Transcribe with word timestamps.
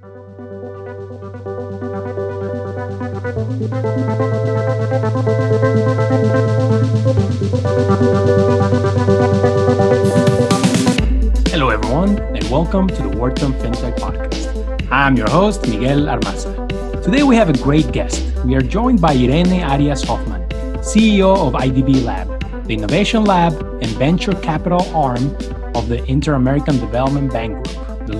Hello, 0.00 0.10
everyone, 11.70 12.16
and 12.20 12.48
welcome 12.48 12.86
to 12.86 13.02
the 13.02 13.08
Wharton 13.16 13.52
FinTech 13.54 13.96
Podcast. 13.96 14.86
I'm 14.92 15.16
your 15.16 15.28
host, 15.28 15.66
Miguel 15.66 16.02
Armaza. 16.02 17.02
Today, 17.02 17.24
we 17.24 17.34
have 17.34 17.48
a 17.48 17.58
great 17.58 17.90
guest. 17.90 18.24
We 18.44 18.54
are 18.54 18.62
joined 18.62 19.00
by 19.00 19.14
Irene 19.14 19.64
Arias 19.64 20.04
Hoffman, 20.04 20.48
CEO 20.78 21.48
of 21.48 21.54
IDB 21.54 22.04
Lab, 22.04 22.28
the 22.66 22.74
innovation 22.74 23.24
lab 23.24 23.52
and 23.82 23.88
venture 23.98 24.34
capital 24.34 24.82
arm 24.94 25.34
of 25.74 25.88
the 25.88 26.04
Inter 26.08 26.34
American 26.34 26.78
Development 26.78 27.32
Bank 27.32 27.57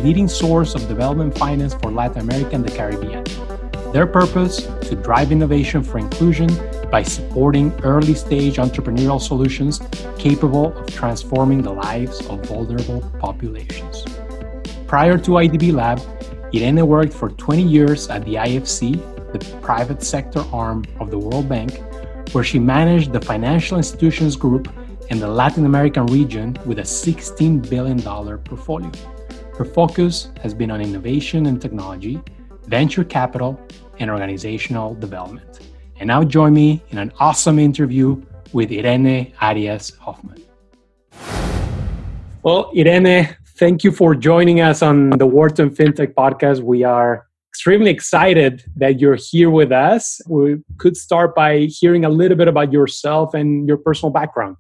leading 0.03 0.29
source 0.29 0.75
of 0.75 0.87
development 0.89 1.37
finance 1.37 1.75
for 1.75 1.91
Latin 1.91 2.21
America 2.21 2.55
and 2.55 2.65
the 2.65 2.75
Caribbean. 2.75 3.25
Their 3.93 4.07
purpose 4.07 4.67
to 4.89 4.95
drive 4.97 5.33
innovation 5.33 5.83
for 5.83 5.99
inclusion 5.99 6.49
by 6.91 7.03
supporting 7.03 7.73
early 7.83 8.15
stage 8.15 8.57
entrepreneurial 8.57 9.21
solutions 9.21 9.81
capable 10.19 10.77
of 10.77 10.87
transforming 10.95 11.63
the 11.63 11.73
lives 11.73 12.25
of 12.27 12.45
vulnerable 12.47 13.01
populations. 13.19 14.05
Prior 14.87 15.19
to 15.19 15.31
IDB 15.33 15.73
Lab, 15.73 16.01
Irene 16.55 16.87
worked 16.87 17.13
for 17.13 17.31
20 17.31 17.63
years 17.63 18.09
at 18.09 18.25
the 18.25 18.35
IFC, 18.35 18.97
the 19.33 19.39
private 19.61 20.03
sector 20.03 20.45
arm 20.53 20.85
of 21.01 21.11
the 21.11 21.19
World 21.19 21.49
Bank, 21.49 21.83
where 22.33 22.45
she 22.45 22.59
managed 22.59 23.13
the 23.13 23.21
financial 23.21 23.77
institutions 23.77 24.37
group 24.37 24.73
in 25.11 25.19
the 25.19 25.29
Latin 25.29 25.67
American 25.67 26.07
region 26.07 26.57
with 26.67 26.79
a 26.79 26.83
$16 26.83 27.69
billion 27.69 28.01
portfolio. 28.01 28.91
Her 29.59 29.65
focus 29.65 30.31
has 30.43 30.55
been 30.55 30.71
on 30.71 30.81
innovation 30.81 31.47
and 31.47 31.61
technology 31.61 32.23
venture 32.69 33.05
capital, 33.05 33.59
and 33.99 34.11
organizational 34.11 34.95
development. 34.95 35.61
And 35.99 36.09
now 36.09 36.23
join 36.23 36.53
me 36.53 36.83
in 36.91 36.99
an 36.99 37.13
awesome 37.19 37.59
interview 37.59 38.23
with 38.53 38.71
Irene 38.71 39.33
Arias 39.41 39.97
Hoffman. 39.97 40.45
Well, 42.43 42.71
Irene, 42.77 43.37
thank 43.57 43.83
you 43.83 43.91
for 43.91 44.15
joining 44.15 44.61
us 44.61 44.83
on 44.83 45.11
the 45.11 45.27
Wharton 45.27 45.71
FinTech 45.71 46.15
podcast. 46.15 46.61
We 46.61 46.85
are 46.85 47.27
extremely 47.51 47.91
excited 47.91 48.63
that 48.77 49.01
you're 49.01 49.17
here 49.17 49.51
with 49.51 49.73
us. 49.73 50.21
We 50.29 50.59
could 50.77 50.97
start 50.97 51.35
by 51.35 51.63
hearing 51.65 52.05
a 52.05 52.11
little 52.11 52.37
bit 52.37 52.47
about 52.47 52.73
yourself 52.73 53.35
and 53.35 53.67
your 53.67 53.79
personal 53.79 54.13
background. 54.13 54.57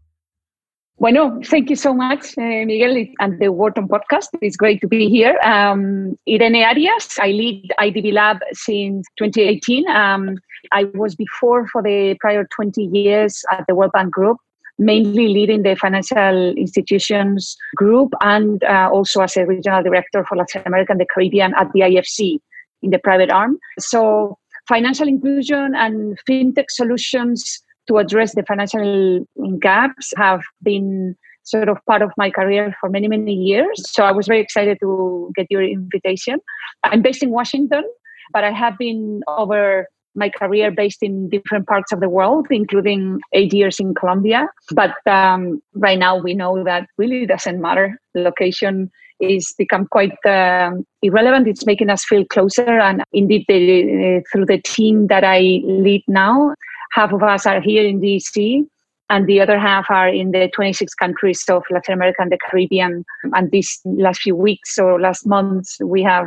Bueno, 1.00 1.38
thank 1.44 1.70
you 1.70 1.77
so 1.77 1.94
much, 1.94 2.36
uh, 2.38 2.66
Miguel, 2.66 3.06
and 3.20 3.38
the 3.38 3.52
Wharton 3.52 3.86
podcast. 3.86 4.30
It's 4.42 4.56
great 4.56 4.80
to 4.80 4.88
be 4.88 5.08
here. 5.08 5.38
Um, 5.44 6.18
Irene 6.28 6.64
Arias, 6.64 7.16
I 7.20 7.28
lead 7.28 7.72
IDB 7.78 8.12
Lab 8.12 8.38
since 8.52 9.06
2018. 9.16 9.88
Um, 9.88 10.38
I 10.72 10.84
was 10.94 11.14
before 11.14 11.68
for 11.68 11.84
the 11.84 12.16
prior 12.18 12.48
20 12.52 12.82
years 12.82 13.44
at 13.52 13.64
the 13.68 13.77
World 13.77 13.92
Bank 13.92 14.12
Group, 14.12 14.38
mainly 14.77 15.28
leading 15.28 15.62
the 15.62 15.77
financial 15.77 16.52
institutions 16.56 17.56
group 17.77 18.12
and 18.20 18.64
uh, 18.64 18.90
also 18.92 19.20
as 19.20 19.36
a 19.36 19.46
regional 19.46 19.84
director 19.84 20.24
for 20.24 20.36
Latin 20.36 20.62
America 20.66 20.90
and 20.90 21.00
the 21.00 21.06
Caribbean 21.06 21.55
at 21.55 21.70
the 21.74 21.80
IFC 21.83 22.40
in 22.83 22.90
the 22.90 22.98
private 22.98 23.30
arm. 23.30 23.56
So, 23.78 24.36
financial 24.66 25.06
inclusion 25.06 25.77
and 25.77 26.18
fintech 26.28 26.70
solutions 26.70 27.62
to 27.89 27.98
address 27.98 28.34
the 28.34 28.42
financial 28.42 29.27
gaps 29.61 30.12
have 30.17 30.42
been 30.62 31.17
sort 31.44 31.69
of 31.69 31.78
part 31.86 32.03
of 32.03 32.11
my 32.17 32.30
career 32.30 32.75
for 32.80 32.91
many, 32.91 33.08
many 33.08 33.33
years. 33.33 33.83
So 33.91 34.05
I 34.05 34.12
was 34.12 34.27
very 34.27 34.41
excited 34.41 34.78
to 34.80 35.30
get 35.34 35.47
your 35.50 35.62
invitation. 35.62 36.39
I'm 36.84 37.03
based 37.03 37.22
in 37.22 37.30
Washington, 37.30 37.84
but 38.33 38.45
I 38.45 38.53
have 38.53 38.77
been 38.78 39.22
over 39.27 39.86
my 40.14 40.28
career 40.28 40.70
based 40.70 41.03
in 41.03 41.28
different 41.28 41.67
parts 41.67 41.92
of 41.92 42.00
the 42.00 42.08
world, 42.08 42.47
including 42.50 43.20
eight 43.33 43.55
years 43.55 43.78
in 43.78 43.95
Colombia. 43.95 44.48
But 44.73 44.95
um, 45.07 45.62
right 45.74 45.98
now, 45.98 46.18
we 46.18 46.35
know 46.35 46.62
that 46.64 46.89
really 46.98 47.24
doesn't 47.24 47.61
matter. 47.61 47.98
location 48.14 48.91
is 49.20 49.55
become 49.58 49.86
quite 49.86 50.14
uh, 50.24 50.70
irrelevant. 51.02 51.48
It's 51.48 51.67
making 51.67 51.91
us 51.91 52.05
feel 52.05 52.24
closer. 52.27 52.79
And 52.79 53.02
indeed, 53.12 53.45
the, 53.48 54.18
uh, 54.18 54.20
through 54.30 54.46
the 54.46 54.61
team 54.62 55.08
that 55.08 55.24
I 55.24 55.61
lead 55.64 56.05
now, 56.07 56.55
half 56.92 57.12
of 57.12 57.22
us 57.22 57.46
are 57.46 57.60
here 57.60 57.84
in 57.84 58.00
DC 58.00 58.66
and 59.10 59.26
the 59.26 59.40
other 59.40 59.58
half 59.58 59.86
are 59.90 60.08
in 60.08 60.32
the 60.32 60.50
26 60.54 60.94
countries 60.94 61.42
of 61.48 61.62
Latin 61.70 61.94
America 61.94 62.20
and 62.20 62.30
the 62.30 62.38
Caribbean. 62.38 63.04
And 63.32 63.50
these 63.50 63.80
last 63.84 64.20
few 64.20 64.36
weeks 64.36 64.78
or 64.78 65.00
last 65.00 65.26
months, 65.26 65.78
we 65.82 66.02
have, 66.02 66.26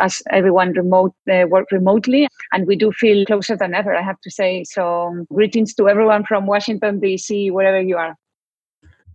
as 0.00 0.20
everyone 0.30 0.72
remote 0.72 1.14
uh, 1.30 1.46
work 1.48 1.72
remotely, 1.72 2.28
and 2.52 2.66
we 2.66 2.76
do 2.76 2.92
feel 2.92 3.24
closer 3.24 3.56
than 3.56 3.74
ever. 3.74 3.94
I 3.94 4.02
have 4.02 4.20
to 4.20 4.30
say. 4.30 4.64
So, 4.64 5.24
greetings 5.32 5.74
to 5.74 5.88
everyone 5.88 6.24
from 6.24 6.46
Washington 6.46 7.00
D.C., 7.00 7.50
wherever 7.50 7.80
you 7.80 7.96
are. 7.96 8.14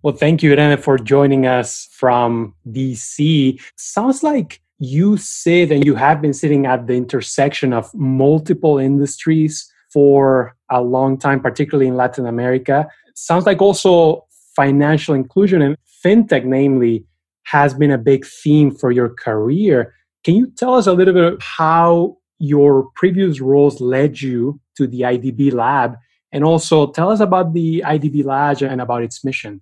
Well, 0.01 0.15
thank 0.15 0.41
you, 0.41 0.51
Irene, 0.51 0.77
for 0.77 0.97
joining 0.97 1.45
us 1.45 1.87
from 1.91 2.55
DC. 2.67 3.61
Sounds 3.77 4.23
like 4.23 4.59
you 4.79 5.17
sit 5.17 5.71
and 5.71 5.85
you 5.85 5.95
have 5.95 6.19
been 6.19 6.33
sitting 6.33 6.65
at 6.65 6.87
the 6.87 6.95
intersection 6.95 7.71
of 7.73 7.93
multiple 7.93 8.79
industries 8.79 9.71
for 9.93 10.55
a 10.69 10.81
long 10.81 11.17
time, 11.17 11.39
particularly 11.39 11.87
in 11.87 11.95
Latin 11.95 12.25
America. 12.25 12.87
Sounds 13.15 13.45
like 13.45 13.61
also 13.61 14.25
financial 14.55 15.13
inclusion 15.13 15.61
and 15.61 15.77
fintech, 16.03 16.45
namely, 16.45 17.05
has 17.43 17.73
been 17.73 17.91
a 17.91 17.97
big 17.97 18.25
theme 18.25 18.71
for 18.71 18.91
your 18.91 19.09
career. 19.09 19.93
Can 20.23 20.35
you 20.35 20.47
tell 20.57 20.73
us 20.75 20.87
a 20.87 20.93
little 20.93 21.13
bit 21.13 21.41
how 21.41 22.17
your 22.39 22.89
previous 22.95 23.39
roles 23.39 23.79
led 23.79 24.21
you 24.21 24.59
to 24.77 24.87
the 24.87 25.01
IDB 25.01 25.53
lab? 25.53 25.95
And 26.31 26.43
also 26.43 26.91
tell 26.91 27.11
us 27.11 27.19
about 27.19 27.53
the 27.53 27.83
IDB 27.85 28.25
lab 28.25 28.63
and 28.63 28.81
about 28.81 29.03
its 29.03 29.23
mission. 29.23 29.61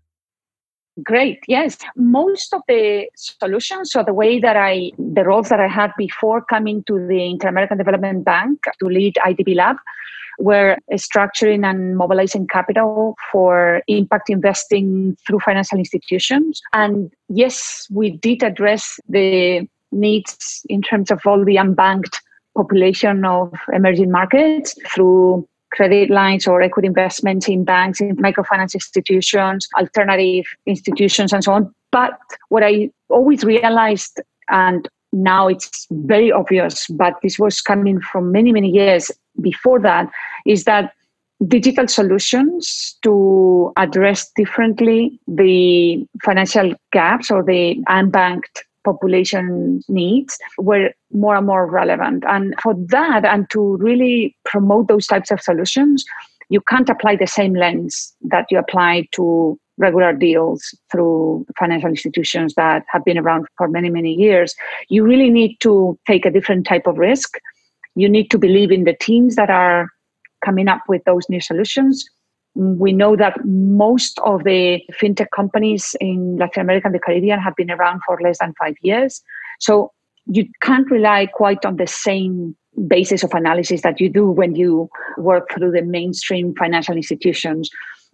Great. 1.03 1.39
Yes. 1.47 1.77
Most 1.95 2.53
of 2.53 2.61
the 2.67 3.07
solutions, 3.15 3.91
so 3.91 4.03
the 4.03 4.13
way 4.13 4.39
that 4.39 4.55
I, 4.55 4.91
the 4.97 5.23
roles 5.23 5.49
that 5.49 5.59
I 5.59 5.67
had 5.67 5.91
before 5.97 6.43
coming 6.43 6.83
to 6.85 6.93
the 7.07 7.25
Inter 7.25 7.47
American 7.47 7.77
Development 7.77 8.23
Bank 8.23 8.59
to 8.79 8.85
lead 8.85 9.17
IDB 9.25 9.55
Lab, 9.55 9.77
were 10.41 10.77
structuring 10.93 11.65
and 11.65 11.97
mobilizing 11.97 12.47
capital 12.47 13.15
for 13.31 13.81
impact 13.87 14.29
investing 14.29 15.15
through 15.27 15.39
financial 15.39 15.77
institutions. 15.77 16.61
And 16.73 17.11
yes, 17.29 17.87
we 17.91 18.11
did 18.11 18.43
address 18.43 18.99
the 19.07 19.67
needs 19.91 20.65
in 20.69 20.81
terms 20.81 21.11
of 21.11 21.21
all 21.25 21.43
the 21.43 21.55
unbanked 21.55 22.17
population 22.55 23.23
of 23.25 23.53
emerging 23.73 24.11
markets 24.11 24.75
through 24.93 25.47
credit 25.71 26.09
lines 26.09 26.47
or 26.47 26.61
equity 26.61 26.87
investments 26.87 27.47
in 27.47 27.63
banks, 27.63 28.01
in 28.01 28.15
microfinance 28.17 28.73
institutions, 28.73 29.67
alternative 29.77 30.45
institutions, 30.65 31.31
and 31.31 31.43
so 31.43 31.53
on. 31.53 31.73
But 31.91 32.17
what 32.49 32.63
I 32.63 32.89
always 33.09 33.43
realized, 33.43 34.21
and 34.49 34.87
now 35.13 35.47
it's 35.47 35.87
very 35.91 36.31
obvious, 36.31 36.87
but 36.87 37.13
this 37.21 37.37
was 37.37 37.61
coming 37.61 37.99
from 37.99 38.31
many, 38.31 38.51
many 38.51 38.69
years 38.69 39.11
before 39.41 39.79
that, 39.79 40.09
is 40.45 40.63
that 40.65 40.93
digital 41.47 41.87
solutions 41.87 42.97
to 43.01 43.73
address 43.77 44.31
differently 44.35 45.19
the 45.27 46.05
financial 46.23 46.73
gaps 46.91 47.31
or 47.31 47.43
the 47.43 47.75
unbanked 47.89 48.61
population 48.83 49.81
needs 49.87 50.37
were 50.57 50.91
more 51.11 51.35
and 51.35 51.45
more 51.45 51.65
relevant. 51.67 52.23
And 52.27 52.53
for 52.61 52.75
that, 52.89 53.25
and 53.25 53.49
to 53.51 53.77
really 53.77 54.35
promote 54.45 54.87
those 54.87 55.07
types 55.07 55.31
of 55.31 55.41
solutions, 55.41 56.03
you 56.49 56.61
can't 56.61 56.89
apply 56.89 57.15
the 57.15 57.27
same 57.27 57.53
lens 57.53 58.13
that 58.23 58.45
you 58.49 58.59
apply 58.59 59.07
to 59.13 59.57
regular 59.77 60.13
deals 60.13 60.63
through 60.91 61.45
financial 61.57 61.89
institutions 61.89 62.53
that 62.55 62.83
have 62.89 63.03
been 63.03 63.17
around 63.17 63.45
for 63.57 63.67
many, 63.67 63.89
many 63.89 64.13
years. 64.13 64.53
You 64.89 65.03
really 65.03 65.29
need 65.29 65.57
to 65.61 65.97
take 66.07 66.25
a 66.25 66.31
different 66.31 66.65
type 66.65 66.87
of 66.87 66.97
risk. 66.97 67.37
You 67.95 68.09
need 68.09 68.29
to 68.31 68.37
believe 68.37 68.71
in 68.71 68.83
the 68.83 68.95
teams 68.99 69.35
that 69.35 69.49
are 69.49 69.89
coming 70.43 70.67
up 70.67 70.81
with 70.87 71.03
those 71.05 71.27
new 71.29 71.41
solutions. 71.41 72.05
We 72.55 72.91
know 72.91 73.15
that 73.15 73.45
most 73.45 74.19
of 74.19 74.43
the 74.43 74.81
fintech 75.01 75.27
companies 75.33 75.95
in 76.01 76.37
Latin 76.37 76.61
America 76.61 76.87
and 76.87 76.95
the 76.95 76.99
Caribbean 76.99 77.39
have 77.39 77.55
been 77.55 77.71
around 77.71 78.01
for 78.05 78.19
less 78.21 78.39
than 78.39 78.53
five 78.59 78.75
years. 78.81 79.21
So 79.59 79.91
you 80.25 80.45
can't 80.61 80.89
rely 80.91 81.27
quite 81.27 81.65
on 81.65 81.77
the 81.77 81.87
same 81.87 82.55
basis 82.87 83.23
of 83.23 83.33
analysis 83.33 83.81
that 83.81 83.99
you 83.99 84.09
do 84.09 84.29
when 84.29 84.55
you 84.55 84.89
work 85.17 85.49
through 85.53 85.71
the 85.71 85.81
mainstream 85.81 86.53
financial 86.55 86.95
institutions. 86.95 87.69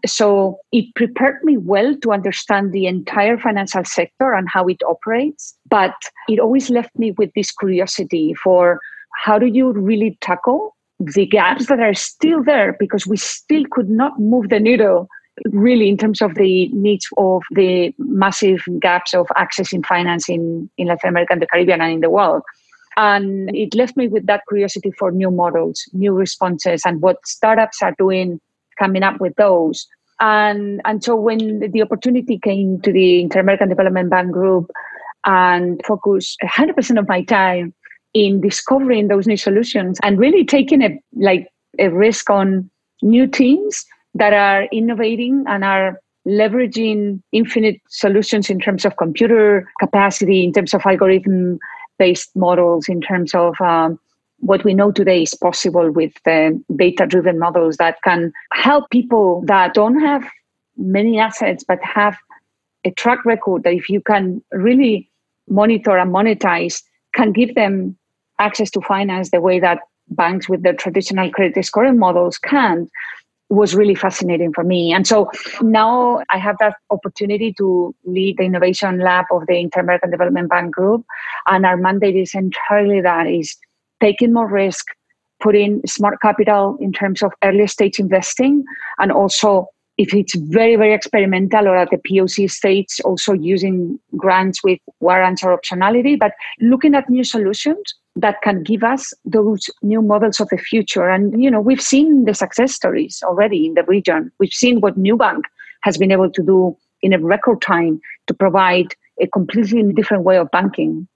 So 0.06 0.60
it 0.72 0.94
prepared 0.96 1.44
me 1.44 1.58
well 1.58 1.96
to 2.04 2.12
understand 2.12 2.72
the 2.72 2.86
entire 2.86 3.38
financial 3.38 3.84
sector 3.84 4.34
and 4.34 4.48
how 4.48 4.68
it 4.68 4.82
operates. 4.88 5.58
But 5.70 5.96
it 6.30 6.40
always 6.40 6.70
left 6.70 6.98
me 6.98 7.12
with 7.12 7.32
this 7.36 7.52
curiosity 7.52 8.36
for 8.36 8.80
how 9.24 9.40
do 9.40 9.48
you 9.48 9.72
really 9.72 10.18
tackle 10.22 10.76
the 11.00 11.26
gaps 11.26 11.68
that 11.68 11.80
are 11.80 11.94
still 11.94 12.44
there 12.44 12.76
because 12.80 13.08
we 13.08 13.18
still 13.18 13.64
could 13.72 13.90
not 13.90 14.20
move 14.20 14.50
the 14.50 14.60
needle 14.60 15.08
really 15.46 15.90
in 15.90 15.98
terms 15.98 16.22
of 16.22 16.36
the 16.36 16.68
needs 16.70 17.08
of 17.18 17.44
the 17.52 17.94
massive 18.00 18.64
gaps 18.80 19.14
of 19.14 19.28
access 19.36 19.72
in 19.72 19.84
finance 19.84 20.28
in, 20.30 20.70
in 20.78 20.88
Latin 20.88 21.10
America 21.10 21.34
and 21.34 21.42
the 21.42 21.48
Caribbean 21.48 21.82
and 21.82 21.94
in 21.94 22.02
the 22.02 22.10
world. 22.10 22.42
And 22.98 23.56
it 23.56 23.76
left 23.76 23.96
me 23.96 24.08
with 24.08 24.26
that 24.26 24.42
curiosity 24.50 24.92
for 24.98 25.12
new 25.12 25.30
models, 25.30 25.84
new 25.94 26.14
responses, 26.14 26.82
and 26.84 27.00
what 27.00 27.26
startups 27.28 27.84
are 27.84 27.94
doing, 27.98 28.42
coming 28.80 29.04
up 29.04 29.20
with 29.20 29.36
those. 29.36 29.88
And, 30.20 30.82
and 30.86 31.04
so 31.04 31.16
when 31.16 31.60
the 31.72 31.82
opportunity 31.82 32.40
came 32.40 32.82
to 32.82 32.92
the 32.92 33.22
Inter 33.22 33.40
American 33.40 33.70
Development 33.70 34.10
Bank 34.10 34.32
Group 34.32 34.72
and 35.26 35.82
focus 35.86 36.36
100% 36.44 36.98
of 36.98 37.08
my 37.08 37.24
time 37.24 37.74
in 38.14 38.42
discovering 38.42 39.10
those 39.10 39.28
new 39.28 39.38
solutions 39.38 40.00
and 40.04 40.18
really 40.18 40.44
taking 40.44 40.82
a 40.82 41.00
like 41.16 41.48
a 41.80 41.90
risk 41.90 42.30
on 42.30 42.70
new 43.02 43.28
teams 43.28 43.86
that 44.16 44.34
are 44.34 44.64
innovating 44.72 45.44
and 45.48 45.64
are 45.64 46.00
leveraging 46.28 47.22
infinite 47.32 47.80
solutions 47.90 48.50
in 48.50 48.60
terms 48.60 48.86
of 48.86 48.98
computer 48.98 49.70
capacity, 49.80 50.44
in 50.44 50.52
terms 50.52 50.74
of 50.74 50.82
algorithm 50.86 51.60
based 52.00 52.36
models, 52.36 52.90
in 52.90 53.02
terms 53.02 53.34
of 53.34 53.60
um, 53.62 54.00
what 54.40 54.64
we 54.64 54.74
know 54.74 54.92
today 54.92 55.24
is 55.24 55.34
possible 55.34 55.92
with 55.92 56.14
uh, 56.28 56.52
data 56.76 57.06
driven 57.06 57.40
models 57.40 57.78
that 57.78 57.98
can 58.04 58.32
help 58.54 58.90
people 58.90 59.44
that 59.48 59.74
don't 59.74 60.00
have 60.00 60.24
many 60.78 61.20
assets 61.20 61.64
but 61.68 61.80
have 61.84 62.18
a 62.86 62.92
track 62.92 63.26
record 63.26 63.64
that 63.64 63.74
if 63.74 63.90
you 63.90 64.00
can 64.00 64.42
really 64.52 65.10
monitor 65.50 65.98
and 65.98 66.14
monetize 66.14 66.84
can 67.14 67.32
give 67.32 67.56
them 67.56 67.98
access 68.40 68.70
to 68.70 68.82
finance 68.82 69.32
the 69.32 69.42
way 69.42 69.60
that 69.60 69.80
banks 70.10 70.48
with 70.48 70.62
their 70.64 70.74
traditional 70.74 71.30
credit 71.32 71.66
scoring 71.66 71.98
models 71.98 72.38
can 72.38 72.88
was 73.50 73.74
really 73.74 73.96
fascinating 73.96 74.52
for 74.52 74.64
me. 74.64 74.92
And 74.92 75.08
so 75.08 75.32
now 75.62 76.22
I 76.30 76.38
have 76.38 76.58
that 76.60 76.76
opportunity 76.90 77.54
to 77.54 77.96
lead 78.06 78.38
the 78.38 78.44
innovation 78.44 79.00
lab 79.00 79.26
of 79.32 79.48
the 79.48 79.58
Inter-American 79.58 80.12
Development 80.12 80.50
Bank 80.50 80.76
Group. 80.76 81.06
And 81.48 81.66
our 81.66 81.78
mandate 81.78 82.18
is 82.18 82.34
entirely 82.34 83.00
that 83.02 83.26
is 83.26 83.56
taking 84.02 84.34
more 84.34 84.48
risk, 84.48 84.86
putting 85.40 85.82
smart 85.86 86.20
capital 86.22 86.78
in 86.80 86.92
terms 86.92 87.22
of 87.22 87.32
early 87.44 87.68
stage 87.68 88.00
investing, 88.00 88.64
and 89.00 89.12
also 89.12 89.68
if 89.98 90.14
it's 90.14 90.36
very, 90.36 90.76
very 90.76 90.94
experimental 90.94 91.68
or 91.68 91.76
at 91.76 91.90
the 91.90 91.98
POC 91.98 92.50
stage, 92.50 93.02
also 93.04 93.34
using 93.34 94.00
grants 94.16 94.64
with 94.64 94.80
warrants 95.00 95.44
or 95.44 95.58
optionality, 95.58 96.18
but 96.18 96.34
looking 96.60 96.94
at 96.94 97.10
new 97.10 97.24
solutions 97.24 97.96
that 98.16 98.42
can 98.44 98.64
give 98.64 98.84
us 98.84 99.12
those 99.26 99.70
new 99.82 100.02
models 100.02 100.40
of 100.40 100.50
the 100.50 100.58
future. 100.58 101.10
And, 101.10 101.42
you 101.42 101.50
know, 101.50 101.60
we've 101.60 101.82
seen 101.82 102.26
the 102.26 102.36
success 102.36 102.74
stories 102.74 103.24
already 103.24 103.66
in 103.66 103.74
the 103.74 103.84
region. 103.84 104.32
We've 104.40 104.54
seen 104.54 104.82
what 104.82 105.00
Nubank 105.00 105.42
has 105.82 105.98
been 105.98 106.12
able 106.12 106.30
to 106.32 106.44
do 106.44 106.78
in 107.02 107.14
a 107.14 107.20
record 107.20 107.62
time 107.62 108.00
to 108.28 108.34
provide 108.34 108.94
a 109.20 109.28
completely 109.28 109.82
different 109.94 110.24
way 110.24 110.38
of 110.38 110.50
banking. 110.52 111.08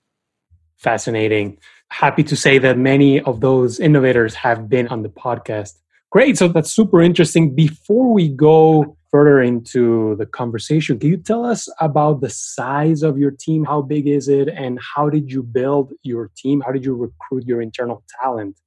Fascinating. 0.77 1.59
Happy 1.91 2.23
to 2.23 2.35
say 2.35 2.57
that 2.57 2.77
many 2.77 3.19
of 3.19 3.41
those 3.41 3.79
innovators 3.79 4.33
have 4.35 4.69
been 4.69 4.87
on 4.87 5.03
the 5.03 5.09
podcast. 5.09 5.73
Great. 6.09 6.37
So 6.37 6.47
that's 6.47 6.71
super 6.71 7.01
interesting. 7.01 7.53
Before 7.53 8.13
we 8.13 8.29
go 8.29 8.97
further 9.11 9.41
into 9.41 10.15
the 10.15 10.25
conversation, 10.25 10.97
can 10.97 11.09
you 11.09 11.17
tell 11.17 11.45
us 11.45 11.67
about 11.81 12.21
the 12.21 12.29
size 12.29 13.03
of 13.03 13.17
your 13.17 13.31
team? 13.31 13.65
How 13.65 13.81
big 13.81 14.07
is 14.07 14.29
it? 14.29 14.47
And 14.47 14.79
how 14.95 15.09
did 15.09 15.31
you 15.31 15.43
build 15.43 15.91
your 16.01 16.31
team? 16.37 16.61
How 16.61 16.71
did 16.71 16.85
you 16.85 16.95
recruit 16.95 17.45
your 17.45 17.61
internal 17.61 18.03
talent? 18.21 18.57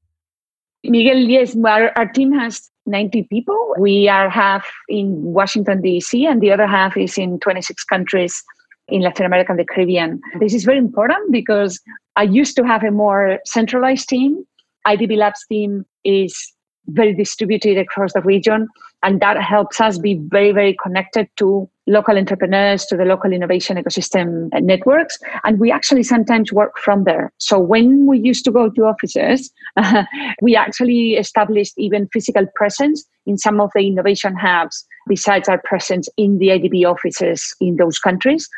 Miguel, 0.85 1.17
yes, 1.17 1.57
our, 1.65 1.97
our 1.97 2.07
team 2.07 2.31
has 2.33 2.71
90 2.85 3.23
people. 3.25 3.75
We 3.79 4.07
are 4.07 4.29
half 4.29 4.71
in 4.89 5.23
Washington, 5.23 5.81
D.C., 5.81 6.27
and 6.27 6.43
the 6.43 6.53
other 6.53 6.67
half 6.67 6.95
is 6.97 7.17
in 7.17 7.41
26 7.41 7.85
countries 7.85 8.43
in 8.89 9.01
Latin 9.01 9.25
America 9.25 9.53
and 9.53 9.59
the 9.59 9.65
Caribbean. 9.65 10.21
This 10.41 10.53
is 10.53 10.65
very 10.65 10.77
important 10.77 11.33
because 11.33 11.81
I 12.17 12.23
used 12.23 12.57
to 12.57 12.65
have 12.65 12.85
a 12.85 12.91
more 12.91 13.39
centralized 13.45 14.09
team. 14.09 14.45
IDB 14.87 15.17
Labs 15.17 15.45
team 15.49 15.85
is 16.05 16.53
very 16.89 17.15
distributed 17.15 17.79
across 17.79 18.13
the 18.13 18.21
region. 18.21 18.69
And 19.03 19.21
that 19.21 19.41
helps 19.43 19.81
us 19.81 19.99
be 19.99 20.15
very, 20.15 20.53
very 20.53 20.77
connected 20.83 21.29
to 21.37 21.69
local 21.87 22.17
entrepreneurs, 22.17 22.87
to 22.87 22.97
the 22.97 23.05
local 23.05 23.33
innovation 23.33 23.77
ecosystem 23.77 24.49
networks. 24.63 25.19
And 25.45 25.61
we 25.61 25.71
actually 25.71 26.03
sometimes 26.03 26.53
work 26.53 26.79
from 26.79 27.05
there. 27.05 27.31
So 27.39 27.59
when 27.59 28.07
we 28.07 28.19
used 28.19 28.45
to 28.47 28.51
go 28.51 28.71
to 28.71 28.83
offices, 28.83 29.53
we 30.43 30.57
actually 30.57 31.13
established 31.15 31.75
even 31.77 32.09
physical 32.13 32.47
presence 32.55 33.05
in 33.27 33.37
some 33.37 33.61
of 33.61 33.71
the 33.75 33.87
innovation 33.87 34.35
hubs, 34.37 34.87
besides 35.07 35.49
our 35.49 35.61
presence 35.65 36.09
in 36.17 36.39
the 36.39 36.49
IDB 36.49 36.91
offices 36.91 37.55
in 37.61 37.77
those 37.77 37.99
countries. 37.99 38.49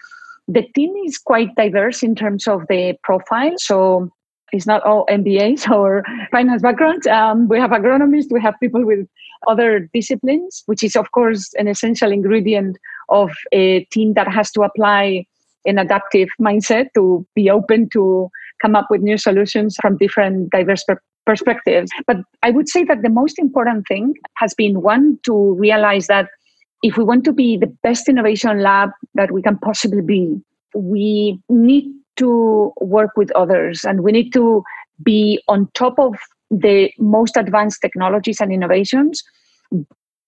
The 0.48 0.62
team 0.74 0.94
is 1.04 1.18
quite 1.18 1.54
diverse 1.56 2.02
in 2.02 2.14
terms 2.14 2.46
of 2.46 2.62
the 2.68 2.94
profile. 3.02 3.54
So 3.58 4.10
it's 4.52 4.66
not 4.66 4.82
all 4.84 5.06
MBAs 5.06 5.68
or 5.74 6.04
finance 6.30 6.62
backgrounds. 6.62 7.06
Um, 7.06 7.48
we 7.48 7.58
have 7.58 7.70
agronomists, 7.70 8.30
we 8.30 8.40
have 8.40 8.54
people 8.60 8.84
with 8.84 9.06
other 9.46 9.88
disciplines, 9.92 10.62
which 10.66 10.82
is, 10.82 10.96
of 10.96 11.12
course, 11.12 11.52
an 11.54 11.68
essential 11.68 12.10
ingredient 12.10 12.78
of 13.08 13.30
a 13.52 13.84
team 13.86 14.14
that 14.14 14.28
has 14.28 14.50
to 14.52 14.62
apply 14.62 15.26
an 15.66 15.78
adaptive 15.78 16.28
mindset 16.40 16.86
to 16.94 17.26
be 17.34 17.50
open 17.50 17.88
to 17.90 18.28
come 18.62 18.76
up 18.76 18.86
with 18.88 19.02
new 19.02 19.18
solutions 19.18 19.76
from 19.80 19.96
different 19.98 20.50
diverse 20.50 20.82
per- 20.84 21.00
perspectives. 21.26 21.90
But 22.06 22.18
I 22.42 22.50
would 22.50 22.68
say 22.68 22.84
that 22.84 23.02
the 23.02 23.10
most 23.10 23.38
important 23.38 23.86
thing 23.86 24.14
has 24.34 24.54
been 24.54 24.80
one 24.80 25.18
to 25.24 25.54
realize 25.54 26.06
that 26.06 26.28
if 26.86 26.96
we 26.96 27.02
want 27.02 27.24
to 27.24 27.32
be 27.32 27.56
the 27.56 27.66
best 27.82 28.08
innovation 28.08 28.62
lab 28.62 28.90
that 29.14 29.32
we 29.32 29.42
can 29.42 29.58
possibly 29.58 30.02
be, 30.02 30.40
we 30.72 31.36
need 31.48 31.92
to 32.14 32.72
work 32.80 33.10
with 33.16 33.32
others 33.32 33.84
and 33.84 34.04
we 34.04 34.12
need 34.12 34.32
to 34.32 34.62
be 35.02 35.42
on 35.48 35.68
top 35.74 35.98
of 35.98 36.14
the 36.48 36.92
most 37.00 37.36
advanced 37.36 37.80
technologies 37.82 38.40
and 38.40 38.52
innovations 38.52 39.24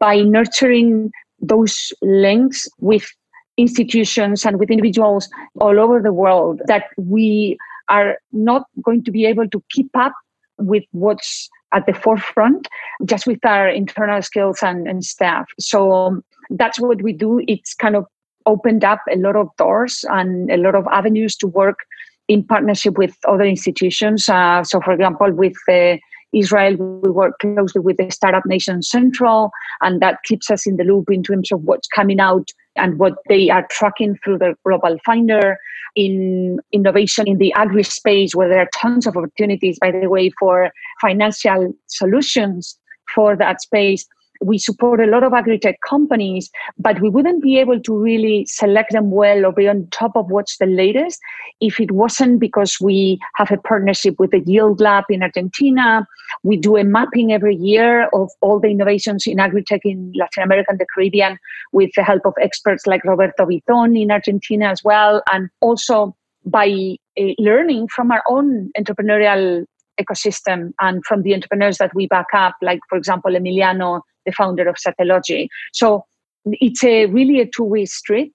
by 0.00 0.16
nurturing 0.20 1.12
those 1.40 1.92
links 2.02 2.66
with 2.80 3.08
institutions 3.56 4.44
and 4.44 4.58
with 4.58 4.68
individuals 4.68 5.28
all 5.60 5.78
over 5.78 6.02
the 6.02 6.12
world 6.12 6.60
that 6.66 6.86
we 6.96 7.56
are 7.88 8.18
not 8.32 8.64
going 8.82 9.04
to 9.04 9.12
be 9.12 9.24
able 9.26 9.48
to 9.48 9.62
keep 9.70 9.90
up 9.96 10.12
with 10.58 10.82
what's 10.90 11.48
at 11.72 11.86
the 11.86 11.94
forefront 11.94 12.68
just 13.04 13.26
with 13.26 13.44
our 13.44 13.68
internal 13.68 14.22
skills 14.22 14.58
and, 14.62 14.88
and 14.88 15.04
staff 15.04 15.46
so 15.58 15.92
um, 15.92 16.24
that's 16.50 16.80
what 16.80 17.02
we 17.02 17.12
do 17.12 17.42
it's 17.46 17.74
kind 17.74 17.96
of 17.96 18.06
opened 18.46 18.82
up 18.82 19.00
a 19.10 19.16
lot 19.16 19.36
of 19.36 19.48
doors 19.56 20.04
and 20.08 20.50
a 20.50 20.56
lot 20.56 20.74
of 20.74 20.86
avenues 20.90 21.36
to 21.36 21.46
work 21.46 21.80
in 22.28 22.44
partnership 22.44 22.98
with 22.98 23.16
other 23.26 23.44
institutions. 23.44 24.28
Uh, 24.28 24.62
so, 24.62 24.80
for 24.80 24.92
example, 24.92 25.32
with 25.32 25.56
uh, 25.70 25.96
Israel, 26.32 26.76
we 26.76 27.10
work 27.10 27.38
closely 27.40 27.80
with 27.80 27.96
the 27.96 28.10
Startup 28.10 28.44
Nation 28.44 28.82
Central, 28.82 29.50
and 29.80 30.00
that 30.02 30.18
keeps 30.24 30.50
us 30.50 30.66
in 30.66 30.76
the 30.76 30.84
loop 30.84 31.10
in 31.10 31.22
terms 31.22 31.50
of 31.50 31.62
what's 31.62 31.88
coming 31.88 32.20
out 32.20 32.50
and 32.78 32.98
what 32.98 33.14
they 33.28 33.50
are 33.50 33.66
tracking 33.70 34.16
through 34.22 34.38
the 34.38 34.54
Global 34.64 34.98
Finder. 35.04 35.58
In 35.96 36.60
innovation 36.70 37.26
in 37.26 37.38
the 37.38 37.52
agri 37.54 37.82
space, 37.82 38.34
where 38.34 38.48
there 38.48 38.60
are 38.60 38.70
tons 38.72 39.06
of 39.06 39.16
opportunities, 39.16 39.78
by 39.80 39.90
the 39.90 40.06
way, 40.06 40.30
for 40.38 40.70
financial 41.00 41.74
solutions 41.86 42.78
for 43.12 43.34
that 43.34 43.60
space 43.62 44.06
we 44.40 44.58
support 44.58 45.00
a 45.00 45.06
lot 45.06 45.22
of 45.22 45.32
agri-tech 45.32 45.78
companies, 45.86 46.50
but 46.78 47.00
we 47.00 47.08
wouldn't 47.08 47.42
be 47.42 47.58
able 47.58 47.80
to 47.80 47.96
really 47.96 48.46
select 48.46 48.92
them 48.92 49.10
well 49.10 49.44
or 49.44 49.52
be 49.52 49.68
on 49.68 49.88
top 49.90 50.16
of 50.16 50.30
what's 50.30 50.58
the 50.58 50.66
latest 50.66 51.20
if 51.60 51.80
it 51.80 51.90
wasn't 51.90 52.38
because 52.38 52.78
we 52.80 53.18
have 53.34 53.50
a 53.50 53.56
partnership 53.56 54.14
with 54.18 54.30
the 54.30 54.40
Yield 54.40 54.80
Lab 54.80 55.04
in 55.08 55.22
Argentina. 55.22 56.06
We 56.42 56.56
do 56.56 56.76
a 56.76 56.84
mapping 56.84 57.32
every 57.32 57.56
year 57.56 58.08
of 58.12 58.30
all 58.40 58.60
the 58.60 58.68
innovations 58.68 59.26
in 59.26 59.40
agri-tech 59.40 59.80
in 59.84 60.12
Latin 60.14 60.42
America 60.42 60.70
and 60.70 60.78
the 60.78 60.86
Caribbean 60.94 61.38
with 61.72 61.90
the 61.96 62.04
help 62.04 62.24
of 62.24 62.34
experts 62.40 62.86
like 62.86 63.04
Roberto 63.04 63.46
Viton 63.46 64.00
in 64.00 64.10
Argentina 64.10 64.66
as 64.66 64.84
well, 64.84 65.22
and 65.32 65.48
also 65.60 66.14
by 66.44 66.96
uh, 67.18 67.24
learning 67.38 67.88
from 67.88 68.10
our 68.10 68.22
own 68.28 68.70
entrepreneurial 68.78 69.64
ecosystem 70.00 70.72
and 70.80 71.04
from 71.04 71.22
the 71.22 71.34
entrepreneurs 71.34 71.78
that 71.78 71.94
we 71.94 72.06
back 72.06 72.26
up, 72.32 72.54
like, 72.62 72.80
for 72.88 72.96
example, 72.96 73.32
Emiliano 73.32 74.00
the 74.28 74.32
founder 74.32 74.68
of 74.68 74.76
Satellogic. 74.76 75.48
So 75.72 76.04
it's 76.44 76.84
a 76.84 77.06
really 77.06 77.40
a 77.40 77.46
two-way 77.46 77.86
street. 77.86 78.32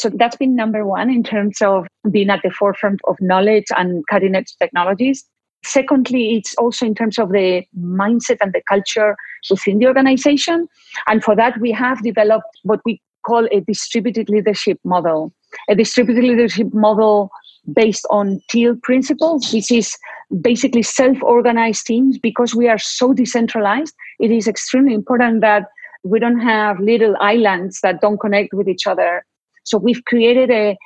So 0.00 0.10
that's 0.14 0.36
been 0.36 0.56
number 0.56 0.86
one 0.86 1.10
in 1.10 1.22
terms 1.22 1.58
of 1.60 1.86
being 2.10 2.30
at 2.30 2.40
the 2.42 2.50
forefront 2.50 3.00
of 3.06 3.16
knowledge 3.20 3.66
and 3.76 4.02
cutting 4.10 4.34
edge 4.34 4.54
technologies. 4.60 5.24
Secondly, 5.64 6.36
it's 6.36 6.54
also 6.56 6.86
in 6.86 6.94
terms 6.94 7.18
of 7.18 7.30
the 7.30 7.64
mindset 7.78 8.38
and 8.40 8.52
the 8.52 8.62
culture 8.68 9.14
within 9.48 9.78
the 9.78 9.86
organization. 9.86 10.66
And 11.06 11.22
for 11.22 11.36
that, 11.36 11.60
we 11.60 11.70
have 11.72 12.02
developed 12.02 12.46
what 12.64 12.80
we 12.84 13.00
call 13.24 13.46
a 13.52 13.60
distributed 13.60 14.28
leadership 14.28 14.78
model. 14.84 15.32
A 15.68 15.76
distributed 15.76 16.24
leadership 16.24 16.68
model 16.72 17.30
based 17.74 18.06
on 18.10 18.40
teal 18.50 18.76
principles, 18.82 19.52
which 19.52 19.70
is 19.70 19.96
basically 20.40 20.82
self-organized 20.82 21.86
teams. 21.86 22.18
Because 22.18 22.54
we 22.54 22.68
are 22.68 22.78
so 22.78 23.12
decentralized 23.12 23.94
it 24.18 24.30
is 24.30 24.48
extremely 24.48 24.94
important 24.94 25.40
that 25.40 25.66
we 26.04 26.18
don't 26.18 26.40
have 26.40 26.80
little 26.80 27.16
islands 27.20 27.80
that 27.82 28.00
don't 28.00 28.18
connect 28.18 28.54
with 28.54 28.68
each 28.68 28.86
other. 28.86 29.24
So 29.64 29.78
we've 29.78 30.04
created 30.04 30.50
a 30.50 30.76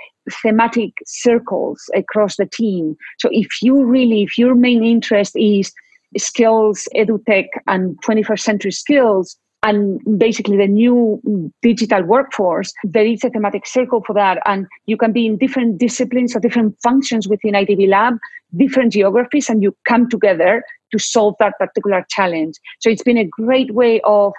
thematic 0.42 0.92
circles 1.06 1.88
across 1.94 2.36
the 2.36 2.46
team. 2.46 2.96
So 3.18 3.28
if 3.32 3.48
you 3.62 3.84
really, 3.84 4.22
if 4.22 4.36
your 4.36 4.54
main 4.54 4.84
interest 4.84 5.34
is 5.36 5.72
skills, 6.18 6.88
edutech, 6.94 7.46
and 7.66 7.96
21st 8.02 8.40
century 8.40 8.72
skills, 8.72 9.36
and 9.66 10.00
basically 10.16 10.56
the 10.56 10.68
new 10.68 11.20
digital 11.60 12.04
workforce, 12.04 12.72
there 12.84 13.04
is 13.04 13.24
a 13.24 13.30
thematic 13.30 13.66
circle 13.66 14.00
for 14.06 14.14
that. 14.14 14.38
And 14.46 14.66
you 14.86 14.96
can 14.96 15.12
be 15.12 15.26
in 15.26 15.38
different 15.38 15.78
disciplines 15.78 16.36
or 16.36 16.40
different 16.40 16.76
functions 16.84 17.26
within 17.26 17.54
IDB 17.54 17.88
Lab, 17.88 18.14
different 18.56 18.92
geographies, 18.92 19.50
and 19.50 19.64
you 19.64 19.76
come 19.84 20.08
together 20.08 20.62
to 20.92 20.98
solve 21.00 21.34
that 21.40 21.54
particular 21.58 22.06
challenge. 22.08 22.54
So 22.78 22.90
it's 22.90 23.02
been 23.02 23.18
a 23.18 23.24
great 23.24 23.74
way 23.74 24.00
of 24.04 24.32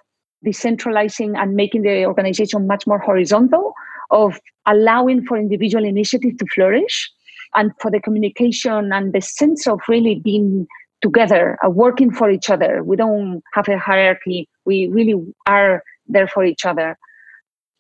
decentralizing 0.46 1.38
and 1.38 1.56
making 1.56 1.82
the 1.82 2.06
organization 2.06 2.66
much 2.66 2.88
more 2.88 3.00
horizontal, 3.00 3.74
of 4.12 4.40
allowing 4.66 5.26
for 5.26 5.38
individual 5.38 5.84
initiative 5.84 6.38
to 6.38 6.46
flourish 6.56 7.12
and 7.56 7.72
for 7.82 7.92
the 7.92 8.00
communication 8.00 8.94
and 8.94 9.12
the 9.12 9.20
sense 9.20 9.68
of 9.68 9.82
really 9.90 10.22
being 10.24 10.68
together, 11.02 11.58
uh, 11.66 11.70
working 11.70 12.12
for 12.12 12.30
each 12.30 12.50
other. 12.50 12.84
We 12.84 12.96
don't 12.96 13.44
have 13.54 13.68
a 13.68 13.78
hierarchy. 13.78 14.48
We 14.68 14.88
really 14.88 15.16
are 15.48 15.84
there 16.08 16.28
for 16.28 16.46
each 16.46 16.66
other. 16.66 16.98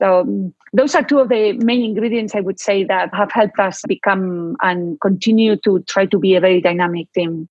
So 0.01 0.21
um, 0.21 0.53
those 0.73 0.95
are 0.95 1.03
two 1.03 1.19
of 1.19 1.29
the 1.29 1.53
main 1.53 1.83
ingredients 1.83 2.35
I 2.35 2.41
would 2.41 2.59
say 2.59 2.83
that 2.85 3.13
have 3.13 3.31
helped 3.31 3.59
us 3.59 3.81
become 3.87 4.55
and 4.61 4.99
continue 5.01 5.57
to 5.65 5.79
try 5.87 6.05
to 6.07 6.19
be 6.19 6.35
a 6.35 6.39
very 6.39 6.61
dynamic 6.61 7.11
team. 7.13 7.49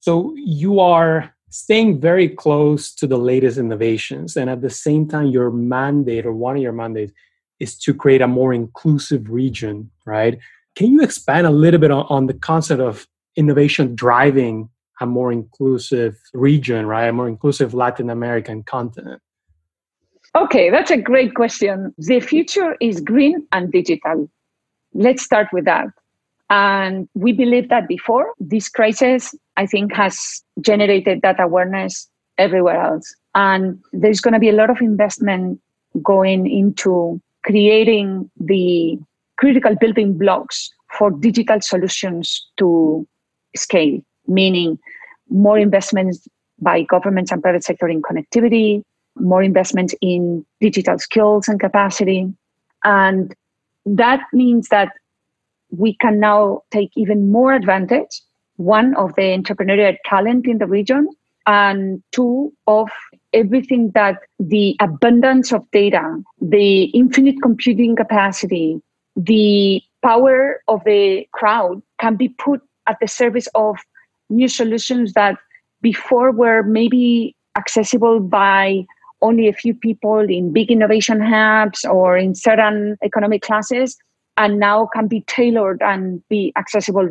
So 0.00 0.34
you 0.36 0.80
are 0.80 1.32
staying 1.50 2.00
very 2.00 2.28
close 2.28 2.94
to 2.94 3.06
the 3.06 3.18
latest 3.18 3.58
innovations, 3.58 4.36
and 4.36 4.48
at 4.48 4.62
the 4.62 4.70
same 4.70 5.06
time, 5.06 5.26
your 5.26 5.50
mandate 5.50 6.24
or 6.26 6.32
one 6.32 6.56
of 6.56 6.62
your 6.62 6.72
mandates 6.72 7.12
is 7.60 7.78
to 7.78 7.94
create 7.94 8.22
a 8.22 8.26
more 8.26 8.52
inclusive 8.52 9.30
region, 9.30 9.90
right? 10.06 10.38
Can 10.74 10.90
you 10.90 11.02
expand 11.02 11.46
a 11.46 11.50
little 11.50 11.78
bit 11.78 11.90
on, 11.90 12.06
on 12.08 12.26
the 12.26 12.34
concept 12.34 12.80
of 12.80 13.06
innovation 13.36 13.94
driving 13.94 14.70
a 15.00 15.06
more 15.06 15.32
inclusive 15.32 16.16
region, 16.32 16.86
right? 16.86 17.08
A 17.08 17.12
more 17.12 17.28
inclusive 17.28 17.74
Latin 17.74 18.10
American 18.10 18.62
continent? 18.62 19.20
Okay, 20.34 20.70
that's 20.70 20.90
a 20.90 20.96
great 20.96 21.34
question. 21.34 21.94
The 21.98 22.20
future 22.20 22.76
is 22.80 23.00
green 23.00 23.46
and 23.52 23.70
digital. 23.70 24.30
Let's 24.94 25.22
start 25.22 25.48
with 25.52 25.64
that. 25.66 25.86
And 26.48 27.08
we 27.14 27.32
believe 27.32 27.68
that 27.70 27.88
before 27.88 28.32
this 28.38 28.68
crisis, 28.68 29.34
I 29.56 29.66
think, 29.66 29.94
has 29.94 30.42
generated 30.60 31.22
that 31.22 31.40
awareness 31.40 32.08
everywhere 32.38 32.80
else. 32.80 33.14
And 33.34 33.78
there's 33.92 34.20
going 34.20 34.34
to 34.34 34.40
be 34.40 34.50
a 34.50 34.54
lot 34.54 34.70
of 34.70 34.80
investment 34.80 35.60
going 36.02 36.50
into 36.50 37.20
creating 37.44 38.30
the 38.38 38.98
critical 39.38 39.74
building 39.80 40.16
blocks 40.16 40.70
for 40.98 41.10
digital 41.10 41.60
solutions 41.60 42.46
to 42.58 43.06
scale, 43.56 44.00
meaning 44.32 44.78
more 45.28 45.58
investments 45.58 46.26
by 46.60 46.82
governments 46.82 47.32
and 47.32 47.42
private 47.42 47.64
sector 47.64 47.88
in 47.88 48.02
connectivity, 48.02 48.82
more 49.16 49.42
investments 49.42 49.94
in 50.00 50.44
digital 50.60 50.98
skills 50.98 51.48
and 51.48 51.60
capacity. 51.60 52.32
And 52.84 53.34
that 53.84 54.20
means 54.32 54.68
that 54.68 54.92
we 55.70 55.96
can 55.96 56.20
now 56.20 56.62
take 56.70 56.90
even 56.96 57.30
more 57.30 57.54
advantage 57.54 58.20
one 58.56 58.94
of 58.96 59.14
the 59.16 59.22
entrepreneurial 59.22 59.96
talent 60.04 60.46
in 60.46 60.58
the 60.58 60.66
region 60.66 61.08
and 61.46 62.02
two 62.12 62.52
of 62.66 62.88
everything 63.32 63.90
that 63.94 64.18
the 64.38 64.76
abundance 64.80 65.52
of 65.52 65.68
data 65.72 66.22
the 66.40 66.84
infinite 66.84 67.36
computing 67.42 67.96
capacity 67.96 68.80
the 69.16 69.82
power 70.02 70.62
of 70.68 70.80
the 70.84 71.26
crowd 71.32 71.82
can 72.00 72.14
be 72.14 72.28
put 72.28 72.60
at 72.86 72.98
the 73.00 73.08
service 73.08 73.48
of 73.54 73.76
new 74.32 74.48
solutions 74.48 75.12
that 75.12 75.36
before 75.80 76.32
were 76.32 76.62
maybe 76.62 77.36
accessible 77.56 78.20
by 78.20 78.84
only 79.20 79.48
a 79.48 79.52
few 79.52 79.74
people 79.74 80.18
in 80.18 80.52
big 80.52 80.70
innovation 80.70 81.20
hubs 81.20 81.84
or 81.84 82.16
in 82.16 82.34
certain 82.34 82.96
economic 83.04 83.42
classes 83.42 83.96
and 84.36 84.58
now 84.58 84.88
can 84.92 85.06
be 85.06 85.20
tailored 85.22 85.80
and 85.82 86.22
be 86.28 86.52
accessible 86.56 87.08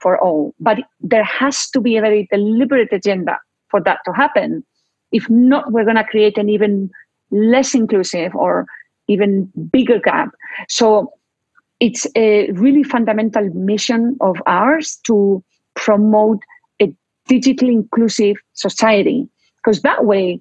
for 0.00 0.20
all. 0.20 0.54
But 0.58 0.78
there 1.00 1.24
has 1.24 1.70
to 1.70 1.80
be 1.80 1.96
a 1.96 2.00
very 2.00 2.28
deliberate 2.32 2.92
agenda 2.92 3.38
for 3.68 3.80
that 3.82 3.98
to 4.06 4.12
happen. 4.12 4.64
If 5.12 5.28
not 5.30 5.70
we're 5.72 5.84
going 5.84 5.96
to 5.96 6.04
create 6.04 6.38
an 6.38 6.48
even 6.48 6.90
less 7.30 7.74
inclusive 7.74 8.34
or 8.34 8.66
even 9.08 9.50
bigger 9.70 10.00
gap. 10.00 10.30
So 10.68 11.12
it's 11.80 12.06
a 12.16 12.50
really 12.52 12.82
fundamental 12.82 13.48
mission 13.54 14.16
of 14.20 14.36
ours 14.46 14.98
to 15.06 15.42
promote 15.74 16.40
digitally 17.28 17.72
inclusive 17.72 18.36
society. 18.54 19.28
Because 19.56 19.82
that 19.82 20.04
way, 20.04 20.40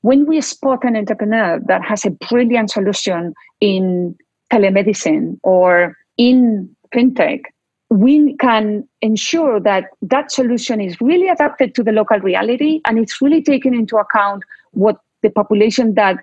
when 0.00 0.26
we 0.26 0.40
spot 0.40 0.84
an 0.84 0.96
entrepreneur 0.96 1.60
that 1.66 1.82
has 1.82 2.04
a 2.04 2.10
brilliant 2.10 2.70
solution 2.70 3.34
in 3.60 4.16
telemedicine 4.52 5.38
or 5.42 5.96
in 6.16 6.68
fintech, 6.94 7.42
we 7.90 8.36
can 8.36 8.88
ensure 9.02 9.60
that 9.60 9.84
that 10.00 10.32
solution 10.32 10.80
is 10.80 10.98
really 11.00 11.28
adapted 11.28 11.74
to 11.74 11.82
the 11.82 11.92
local 11.92 12.18
reality 12.20 12.80
and 12.86 12.98
it's 12.98 13.20
really 13.20 13.42
taken 13.42 13.74
into 13.74 13.96
account 13.96 14.42
what 14.70 14.96
the 15.22 15.30
population 15.30 15.94
that 15.94 16.16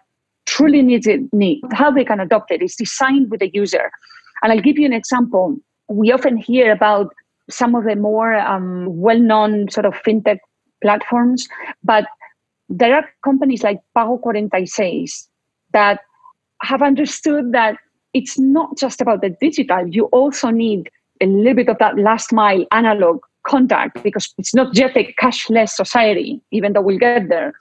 truly 0.45 0.81
needs 0.81 1.05
it 1.05 1.21
need, 1.31 1.61
how 1.71 1.91
they 1.91 2.03
can 2.03 2.19
adopt 2.19 2.49
it. 2.51 2.61
It's 2.61 2.75
designed 2.75 3.29
with 3.29 3.39
the 3.39 3.51
user. 3.53 3.91
And 4.41 4.51
I'll 4.51 4.61
give 4.61 4.79
you 4.79 4.85
an 4.85 4.93
example. 4.93 5.57
We 5.87 6.11
often 6.11 6.37
hear 6.37 6.71
about 6.71 7.13
some 7.49 7.75
of 7.75 7.83
the 7.83 7.95
more 7.95 8.35
um, 8.35 8.85
well 8.87 9.19
known 9.19 9.69
sort 9.69 9.85
of 9.85 9.93
fintech 10.05 10.37
platforms, 10.81 11.47
but 11.83 12.05
there 12.69 12.95
are 12.95 13.09
companies 13.23 13.63
like 13.63 13.79
Pago 13.95 14.19
46 14.21 15.27
that 15.73 15.99
have 16.61 16.81
understood 16.81 17.51
that 17.51 17.77
it's 18.13 18.37
not 18.37 18.77
just 18.77 19.01
about 19.01 19.21
the 19.21 19.35
digital, 19.41 19.87
you 19.87 20.05
also 20.05 20.49
need 20.49 20.89
a 21.21 21.25
little 21.25 21.55
bit 21.55 21.69
of 21.69 21.77
that 21.79 21.97
last 21.97 22.31
mile 22.31 22.65
analog 22.71 23.19
contact 23.43 24.01
because 24.03 24.33
it's 24.37 24.53
not 24.53 24.73
just 24.73 24.95
a 24.95 25.13
cashless 25.19 25.69
society, 25.69 26.41
even 26.51 26.73
though 26.73 26.81
we'll 26.81 26.97
get 26.97 27.29
there. 27.29 27.53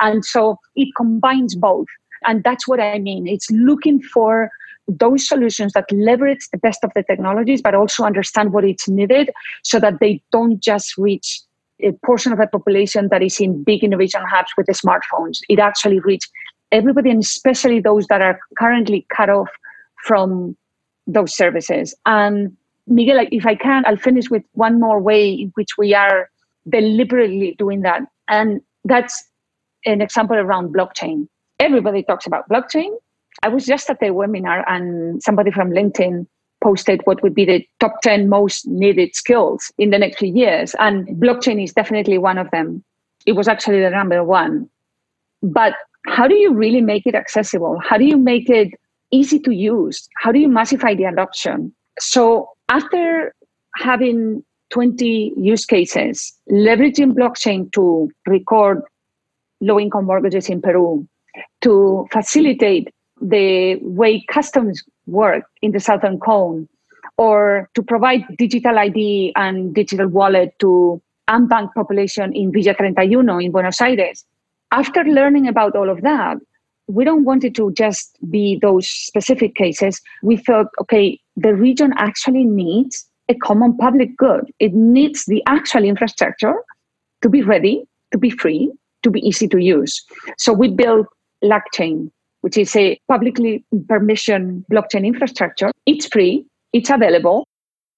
And 0.00 0.24
so 0.24 0.58
it 0.76 0.88
combines 0.96 1.54
both. 1.54 1.86
And 2.24 2.42
that's 2.44 2.68
what 2.68 2.80
I 2.80 2.98
mean. 2.98 3.26
It's 3.26 3.50
looking 3.50 4.00
for 4.00 4.50
those 4.88 5.26
solutions 5.26 5.72
that 5.72 5.90
leverage 5.92 6.48
the 6.50 6.58
best 6.58 6.82
of 6.82 6.90
the 6.94 7.02
technologies, 7.02 7.62
but 7.62 7.74
also 7.74 8.04
understand 8.04 8.52
what 8.52 8.64
is 8.64 8.88
needed 8.88 9.30
so 9.62 9.78
that 9.78 10.00
they 10.00 10.22
don't 10.32 10.60
just 10.60 10.98
reach 10.98 11.40
a 11.80 11.92
portion 12.04 12.32
of 12.32 12.38
the 12.38 12.46
population 12.46 13.08
that 13.10 13.22
is 13.22 13.40
in 13.40 13.62
big 13.62 13.82
innovation 13.82 14.22
hubs 14.28 14.50
with 14.56 14.66
the 14.66 14.72
smartphones. 14.72 15.40
It 15.48 15.58
actually 15.58 16.00
reach 16.00 16.28
everybody, 16.70 17.10
and 17.10 17.22
especially 17.22 17.80
those 17.80 18.06
that 18.06 18.22
are 18.22 18.38
currently 18.58 19.06
cut 19.08 19.28
off 19.28 19.48
from 20.04 20.56
those 21.06 21.34
services. 21.36 21.94
And 22.06 22.56
Miguel, 22.86 23.26
if 23.30 23.46
I 23.46 23.54
can, 23.54 23.84
I'll 23.86 23.96
finish 23.96 24.30
with 24.30 24.42
one 24.52 24.80
more 24.80 25.00
way 25.00 25.32
in 25.32 25.52
which 25.54 25.70
we 25.78 25.94
are 25.94 26.30
deliberately 26.68 27.54
doing 27.58 27.82
that. 27.82 28.02
And 28.28 28.60
that's 28.84 29.24
an 29.84 30.00
example 30.00 30.36
around 30.36 30.74
blockchain. 30.74 31.28
Everybody 31.58 32.02
talks 32.02 32.26
about 32.26 32.48
blockchain, 32.48 32.90
I 33.42 33.48
was 33.48 33.66
just 33.66 33.90
at 33.90 34.02
a 34.02 34.10
webinar 34.10 34.64
and 34.68 35.22
somebody 35.22 35.50
from 35.50 35.70
LinkedIn 35.70 36.26
posted 36.62 37.00
what 37.04 37.22
would 37.22 37.34
be 37.34 37.44
the 37.44 37.66
top 37.80 38.00
10 38.02 38.28
most 38.28 38.66
needed 38.68 39.14
skills 39.16 39.72
in 39.78 39.90
the 39.90 39.98
next 39.98 40.18
few 40.18 40.32
years. 40.32 40.76
And 40.78 41.08
blockchain 41.20 41.62
is 41.62 41.72
definitely 41.72 42.18
one 42.18 42.38
of 42.38 42.50
them. 42.52 42.84
It 43.26 43.32
was 43.32 43.48
actually 43.48 43.80
the 43.80 43.90
number 43.90 44.22
one. 44.22 44.70
But 45.42 45.74
how 46.06 46.28
do 46.28 46.34
you 46.36 46.54
really 46.54 46.80
make 46.80 47.06
it 47.06 47.14
accessible? 47.14 47.78
How 47.82 47.98
do 47.98 48.04
you 48.04 48.16
make 48.16 48.48
it 48.48 48.68
easy 49.10 49.38
to 49.40 49.52
use? 49.52 50.08
How 50.18 50.30
do 50.30 50.38
you 50.38 50.48
massify 50.48 50.94
the 50.94 51.04
adoption? 51.04 51.74
So 51.98 52.48
after 52.68 53.34
having 53.76 54.44
20 54.70 55.34
use 55.36 55.66
cases, 55.66 56.32
leveraging 56.50 57.12
blockchain 57.12 57.70
to 57.72 58.08
record 58.26 58.82
low 59.60 59.78
income 59.78 60.06
mortgages 60.06 60.48
in 60.48 60.62
Peru, 60.62 61.06
to 61.60 62.06
facilitate 62.10 62.88
the 63.22 63.78
way 63.82 64.24
customs 64.28 64.82
work 65.06 65.44
in 65.62 65.72
the 65.72 65.80
Southern 65.80 66.18
Cone, 66.18 66.68
or 67.16 67.70
to 67.74 67.82
provide 67.82 68.24
digital 68.36 68.78
ID 68.78 69.32
and 69.36 69.74
digital 69.74 70.08
wallet 70.08 70.54
to 70.58 71.00
unbanked 71.30 71.74
population 71.74 72.32
in 72.34 72.52
Villa 72.52 72.74
31 72.74 73.42
in 73.42 73.52
Buenos 73.52 73.80
Aires. 73.80 74.24
After 74.72 75.04
learning 75.04 75.46
about 75.46 75.76
all 75.76 75.88
of 75.88 76.02
that, 76.02 76.38
we 76.88 77.04
don't 77.04 77.24
want 77.24 77.44
it 77.44 77.54
to 77.54 77.72
just 77.72 78.18
be 78.30 78.58
those 78.60 78.88
specific 78.88 79.54
cases. 79.54 80.00
We 80.22 80.36
thought, 80.36 80.66
okay, 80.80 81.20
the 81.36 81.54
region 81.54 81.92
actually 81.96 82.44
needs 82.44 83.08
a 83.28 83.34
common 83.34 83.76
public 83.76 84.16
good. 84.16 84.50
It 84.58 84.74
needs 84.74 85.24
the 85.26 85.42
actual 85.46 85.84
infrastructure 85.84 86.54
to 87.22 87.28
be 87.28 87.42
ready, 87.42 87.84
to 88.10 88.18
be 88.18 88.30
free, 88.30 88.72
to 89.04 89.10
be 89.10 89.20
easy 89.20 89.46
to 89.48 89.58
use. 89.58 90.02
So 90.38 90.52
we 90.52 90.68
built 90.68 91.06
LACchain, 91.44 92.10
which 92.42 92.56
is 92.56 92.76
a 92.76 92.98
publicly 93.08 93.64
permission 93.88 94.64
blockchain 94.70 95.06
infrastructure. 95.06 95.72
It's 95.86 96.06
free, 96.06 96.46
it's 96.72 96.90
available, 96.90 97.46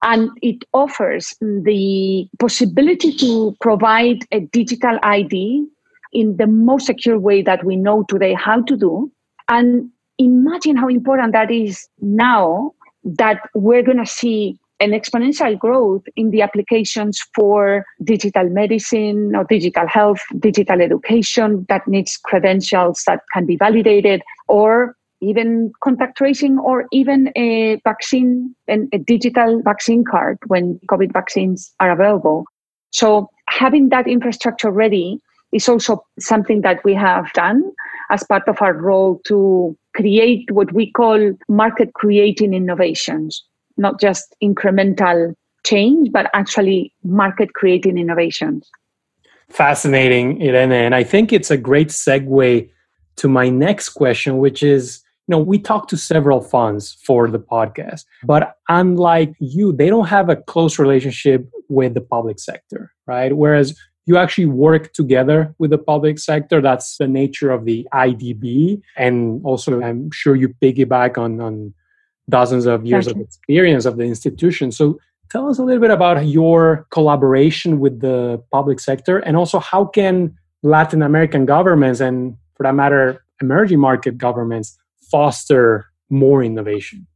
and 0.03 0.31
it 0.43 0.65
offers 0.73 1.35
the 1.41 2.29
possibility 2.39 3.15
to 3.17 3.57
provide 3.61 4.25
a 4.33 4.41
digital 4.41 4.99
ID 5.03 5.67
in 6.13 6.37
the 6.37 6.47
most 6.47 6.87
secure 6.87 7.19
way 7.19 7.43
that 7.43 7.65
we 7.65 7.77
know 7.77 8.05
today 8.09 8.35
how 8.35 8.63
to 8.63 8.77
do. 8.77 9.11
And 9.49 9.91
imagine 10.19 10.77
how 10.77 10.89
important 10.89 11.33
that 11.33 11.51
is 11.51 11.89
now 12.01 12.73
that 13.05 13.41
we're 13.55 13.83
going 13.83 13.99
to 13.99 14.07
see 14.07 14.59
an 14.81 14.91
exponential 14.91 15.59
growth 15.59 16.03
in 16.17 16.31
the 16.31 16.43
applications 16.43 17.21
for 17.35 17.85
digital 18.03 18.49
medicine 18.51 19.35
or 19.35 19.45
digital 19.45 19.87
health, 19.87 20.21
digital 20.39 20.81
education 20.81 21.65
that 21.69 21.87
needs 21.87 22.17
credentials 22.17 23.03
that 23.07 23.21
can 23.33 23.47
be 23.47 23.57
validated, 23.57 24.23
or 24.49 24.97
even 25.21 25.73
contact 25.83 26.19
tracing, 26.19 26.59
or 26.59 26.87
even 26.93 27.33
a 27.37 27.81
vaccine 27.85 28.55
and 28.69 28.89
a 28.93 28.99
digital 28.99 29.63
vaccine 29.63 30.05
card 30.05 30.39
when 30.49 30.79
COVID 30.91 31.13
vaccines 31.13 31.73
are 31.81 31.91
available. 31.91 32.45
So 32.91 33.31
having 33.49 33.89
that 33.89 34.07
infrastructure 34.07 34.71
ready 34.71 35.21
is 35.53 35.69
also 35.69 36.05
something 36.19 36.63
that 36.63 36.85
we 36.85 36.95
have 36.95 37.33
done 37.33 37.63
as 38.11 38.25
part 38.25 38.47
of 38.49 38.61
our 38.61 38.75
role 38.75 39.21
to 39.27 39.77
create 39.95 40.51
what 40.51 40.73
we 40.73 40.91
call 40.91 41.33
market 41.49 41.95
creating 41.95 42.53
innovations 42.53 43.45
not 43.77 44.01
just 44.01 44.35
incremental 44.43 45.35
change, 45.65 46.11
but 46.13 46.31
actually 46.35 46.93
market 47.03 47.55
creating 47.55 47.99
innovations. 47.99 48.71
Fascinating, 49.49 50.43
Irene. 50.43 50.73
And 50.73 50.95
I 50.95 51.05
think 51.05 51.33
it's 51.33 51.51
a 51.51 51.57
great 51.57 51.89
segue 51.89 52.69
to 53.17 53.29
my 53.29 53.49
next 53.49 53.91
question, 53.91 54.39
which 54.39 54.63
is 54.63 55.01
you 55.27 55.33
know, 55.33 55.39
we 55.39 55.59
talk 55.59 55.89
to 55.89 55.97
several 55.97 56.43
funds 56.43 56.99
for 57.03 57.31
the 57.31 57.39
podcast, 57.39 58.05
but 58.25 58.57
unlike 58.69 59.33
you, 59.39 59.73
they 59.73 59.89
don't 59.89 60.09
have 60.09 60.29
a 60.29 60.37
close 60.37 60.79
relationship 60.79 61.49
with 61.71 61.95
the 61.95 62.03
public 62.03 62.39
sector, 62.39 62.93
right? 63.07 63.35
Whereas 63.35 63.75
you 64.07 64.19
actually 64.19 64.47
work 64.47 64.93
together 64.93 65.55
with 65.59 65.71
the 65.71 65.79
public 65.79 66.19
sector. 66.19 66.61
That's 66.61 66.99
the 66.99 67.09
nature 67.09 67.51
of 67.51 67.65
the 67.65 67.89
IDB. 67.93 68.83
And 68.97 69.41
also, 69.45 69.81
I'm 69.81 70.11
sure 70.11 70.37
you 70.37 70.51
piggyback 70.63 71.17
on, 71.17 71.41
on 71.41 71.73
dozens 72.29 72.67
of 72.67 72.87
years 72.87 73.07
of 73.07 73.19
experience 73.19 73.85
of 73.85 73.97
the 73.97 74.05
institution. 74.05 74.73
So 74.73 74.99
tell 75.31 75.49
us 75.49 75.59
a 75.59 75.65
little 75.65 75.81
bit 75.81 75.91
about 75.91 76.27
your 76.27 76.87
collaboration 76.91 77.81
with 77.81 78.01
the 78.01 78.43
public 78.51 78.81
sector 78.81 79.19
and 79.19 79.37
also 79.37 79.59
how 79.59 79.85
can 79.85 80.37
Latin 80.63 81.03
American 81.03 81.45
governments 81.45 82.01
and 82.01 82.37
for 82.57 82.63
that 82.63 82.75
matter 82.75 83.25
emerging 83.41 83.81
market 83.81 84.17
governments 84.17 84.79
foster 85.11 85.87
more 86.09 86.43
innovation? 86.43 87.07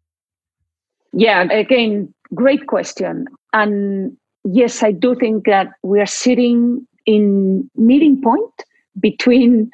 Yeah, 1.13 1.43
again, 1.51 2.13
great 2.35 2.67
question. 2.67 3.27
And 3.53 4.17
yes, 4.45 4.83
I 4.83 4.93
do 4.93 5.15
think 5.15 5.47
that 5.47 5.69
we 5.83 6.01
are 6.01 6.07
sitting 6.07 6.87
in 7.07 7.71
meeting 7.75 8.21
point 8.21 8.53
between 9.01 9.71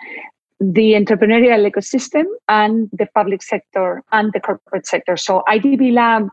the 0.73 0.92
entrepreneurial 0.92 1.71
ecosystem 1.71 2.25
and 2.49 2.88
the 2.92 3.06
public 3.14 3.42
sector 3.42 4.02
and 4.12 4.33
the 4.33 4.40
corporate 4.40 4.87
sector. 4.87 5.16
So 5.16 5.42
IDB 5.49 5.92
Lab 5.92 6.28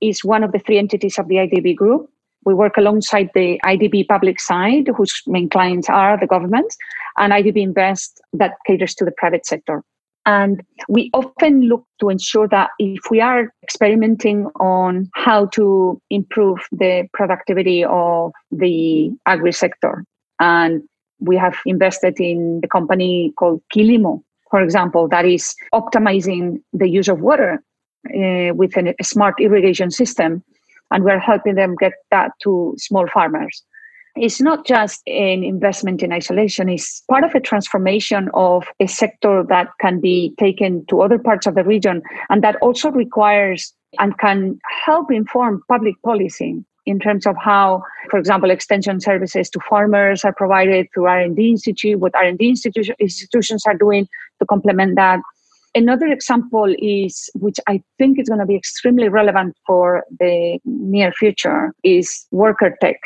is 0.00 0.24
one 0.24 0.44
of 0.44 0.52
the 0.52 0.58
three 0.58 0.78
entities 0.78 1.18
of 1.18 1.28
the 1.28 1.36
IDB 1.36 1.76
group. 1.76 2.08
We 2.44 2.54
work 2.54 2.76
alongside 2.76 3.30
the 3.34 3.60
IDB 3.64 4.06
public 4.06 4.40
side, 4.40 4.88
whose 4.94 5.22
main 5.26 5.48
clients 5.48 5.88
are 5.88 6.18
the 6.18 6.26
government, 6.26 6.74
and 7.16 7.32
IDB 7.32 7.62
Invest 7.62 8.20
that 8.32 8.52
caters 8.66 8.94
to 8.96 9.04
the 9.04 9.12
private 9.12 9.46
sector. 9.46 9.82
And 10.26 10.62
we 10.88 11.10
often 11.12 11.62
look 11.62 11.84
to 12.00 12.08
ensure 12.08 12.48
that 12.48 12.70
if 12.78 13.10
we 13.10 13.20
are 13.20 13.52
experimenting 13.62 14.46
on 14.56 15.10
how 15.14 15.46
to 15.46 16.00
improve 16.08 16.58
the 16.72 17.06
productivity 17.12 17.84
of 17.84 18.32
the 18.50 19.10
agri 19.26 19.52
sector 19.52 20.04
and 20.40 20.82
we 21.20 21.36
have 21.36 21.56
invested 21.66 22.20
in 22.20 22.60
a 22.64 22.68
company 22.68 23.32
called 23.38 23.62
Kilimo, 23.74 24.22
for 24.50 24.60
example, 24.60 25.08
that 25.08 25.24
is 25.24 25.54
optimizing 25.72 26.62
the 26.72 26.88
use 26.88 27.08
of 27.08 27.20
water 27.20 27.62
uh, 28.10 28.54
with 28.54 28.76
a 28.76 28.94
smart 29.02 29.34
irrigation 29.40 29.90
system. 29.90 30.42
And 30.90 31.02
we're 31.02 31.18
helping 31.18 31.54
them 31.56 31.74
get 31.80 31.92
that 32.10 32.32
to 32.42 32.74
small 32.76 33.08
farmers. 33.08 33.64
It's 34.16 34.40
not 34.40 34.64
just 34.64 35.02
an 35.08 35.42
investment 35.42 36.02
in 36.04 36.12
isolation, 36.12 36.68
it's 36.68 37.00
part 37.10 37.24
of 37.24 37.34
a 37.34 37.40
transformation 37.40 38.30
of 38.32 38.64
a 38.78 38.86
sector 38.86 39.44
that 39.48 39.70
can 39.80 40.00
be 40.00 40.34
taken 40.38 40.86
to 40.86 41.02
other 41.02 41.18
parts 41.18 41.48
of 41.48 41.56
the 41.56 41.64
region 41.64 42.00
and 42.30 42.44
that 42.44 42.54
also 42.62 42.92
requires 42.92 43.74
and 43.98 44.16
can 44.18 44.60
help 44.84 45.10
inform 45.10 45.62
public 45.68 46.00
policy 46.02 46.64
in 46.86 46.98
terms 46.98 47.26
of 47.26 47.36
how, 47.42 47.82
for 48.10 48.18
example, 48.18 48.50
extension 48.50 49.00
services 49.00 49.48
to 49.50 49.60
farmers 49.68 50.24
are 50.24 50.34
provided 50.34 50.86
through 50.92 51.06
R&D 51.06 51.50
Institute, 51.50 51.98
what 51.98 52.14
R&D 52.14 52.52
institu- 52.52 52.94
institutions 52.98 53.64
are 53.66 53.74
doing 53.74 54.06
to 54.40 54.46
complement 54.46 54.96
that. 54.96 55.20
Another 55.74 56.06
example 56.06 56.72
is, 56.78 57.30
which 57.34 57.58
I 57.66 57.82
think 57.98 58.20
is 58.20 58.28
going 58.28 58.40
to 58.40 58.46
be 58.46 58.54
extremely 58.54 59.08
relevant 59.08 59.56
for 59.66 60.04
the 60.20 60.60
near 60.64 61.10
future, 61.10 61.72
is 61.82 62.26
worker 62.30 62.76
tech. 62.80 63.00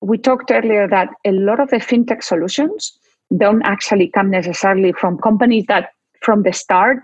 We 0.00 0.18
talked 0.18 0.50
earlier 0.52 0.86
that 0.88 1.08
a 1.24 1.32
lot 1.32 1.58
of 1.58 1.70
the 1.70 1.78
fintech 1.78 2.22
solutions 2.22 2.96
don't 3.36 3.62
actually 3.62 4.08
come 4.08 4.30
necessarily 4.30 4.92
from 4.92 5.18
companies 5.18 5.64
that 5.68 5.90
from 6.20 6.42
the 6.42 6.52
start 6.52 6.98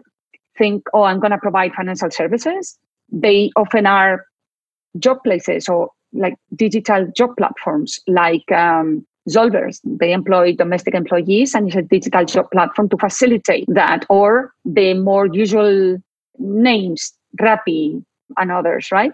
think, 0.56 0.84
oh, 0.92 1.04
I'm 1.04 1.18
going 1.18 1.32
to 1.32 1.38
provide 1.38 1.72
financial 1.72 2.10
services. 2.10 2.78
They 3.10 3.50
often 3.56 3.86
are 3.86 4.26
job 4.98 5.18
places 5.24 5.68
or 5.68 5.90
like 6.12 6.34
digital 6.56 7.06
job 7.16 7.30
platforms 7.36 7.98
like 8.06 8.50
um, 8.52 9.06
Zolvers. 9.28 9.80
They 9.84 10.12
employ 10.12 10.54
domestic 10.54 10.94
employees 10.94 11.54
and 11.54 11.68
it's 11.68 11.76
a 11.76 11.82
digital 11.82 12.24
job 12.24 12.50
platform 12.50 12.88
to 12.88 12.96
facilitate 12.96 13.66
that, 13.68 14.06
or 14.08 14.52
the 14.64 14.94
more 14.94 15.26
usual 15.26 15.98
names, 16.38 17.12
Rappi 17.40 18.02
and 18.38 18.50
others, 18.50 18.88
right? 18.90 19.12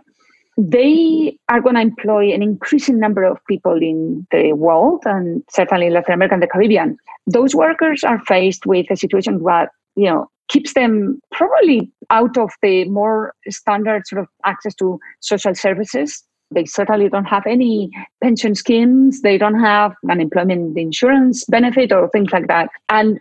They 0.58 1.36
are 1.50 1.60
going 1.60 1.74
to 1.74 1.82
employ 1.82 2.32
an 2.32 2.42
increasing 2.42 2.98
number 2.98 3.24
of 3.24 3.38
people 3.46 3.76
in 3.76 4.26
the 4.30 4.54
world 4.54 5.02
and 5.04 5.42
certainly 5.50 5.86
in 5.86 5.92
Latin 5.92 6.14
America 6.14 6.34
and 6.34 6.42
the 6.42 6.46
Caribbean. 6.46 6.96
Those 7.26 7.54
workers 7.54 8.04
are 8.04 8.20
faced 8.24 8.64
with 8.64 8.86
a 8.90 8.96
situation 8.96 9.42
where, 9.42 9.70
you 9.96 10.08
know, 10.08 10.30
keeps 10.48 10.74
them 10.74 11.20
probably 11.32 11.90
out 12.10 12.38
of 12.38 12.52
the 12.62 12.84
more 12.84 13.34
standard 13.48 14.06
sort 14.06 14.22
of 14.22 14.28
access 14.44 14.74
to 14.76 14.98
social 15.20 15.54
services 15.54 16.22
they 16.50 16.64
certainly 16.64 17.08
don't 17.08 17.24
have 17.24 17.46
any 17.46 17.90
pension 18.22 18.54
schemes. 18.54 19.22
They 19.22 19.38
don't 19.38 19.60
have 19.60 19.94
unemployment 20.08 20.78
insurance 20.78 21.44
benefit 21.46 21.92
or 21.92 22.08
things 22.10 22.30
like 22.32 22.46
that. 22.48 22.70
And 22.88 23.18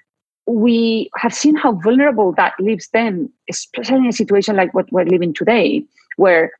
we 0.47 1.09
have 1.17 1.33
seen 1.33 1.55
how 1.55 1.73
vulnerable 1.73 2.33
that 2.33 2.53
leaves 2.59 2.87
them, 2.89 3.31
especially 3.49 3.97
in 3.97 4.07
a 4.07 4.13
situation 4.13 4.55
like 4.55 4.73
what 4.73 4.91
we're 4.91 5.05
living 5.05 5.33
today, 5.33 5.83
where 6.17 6.51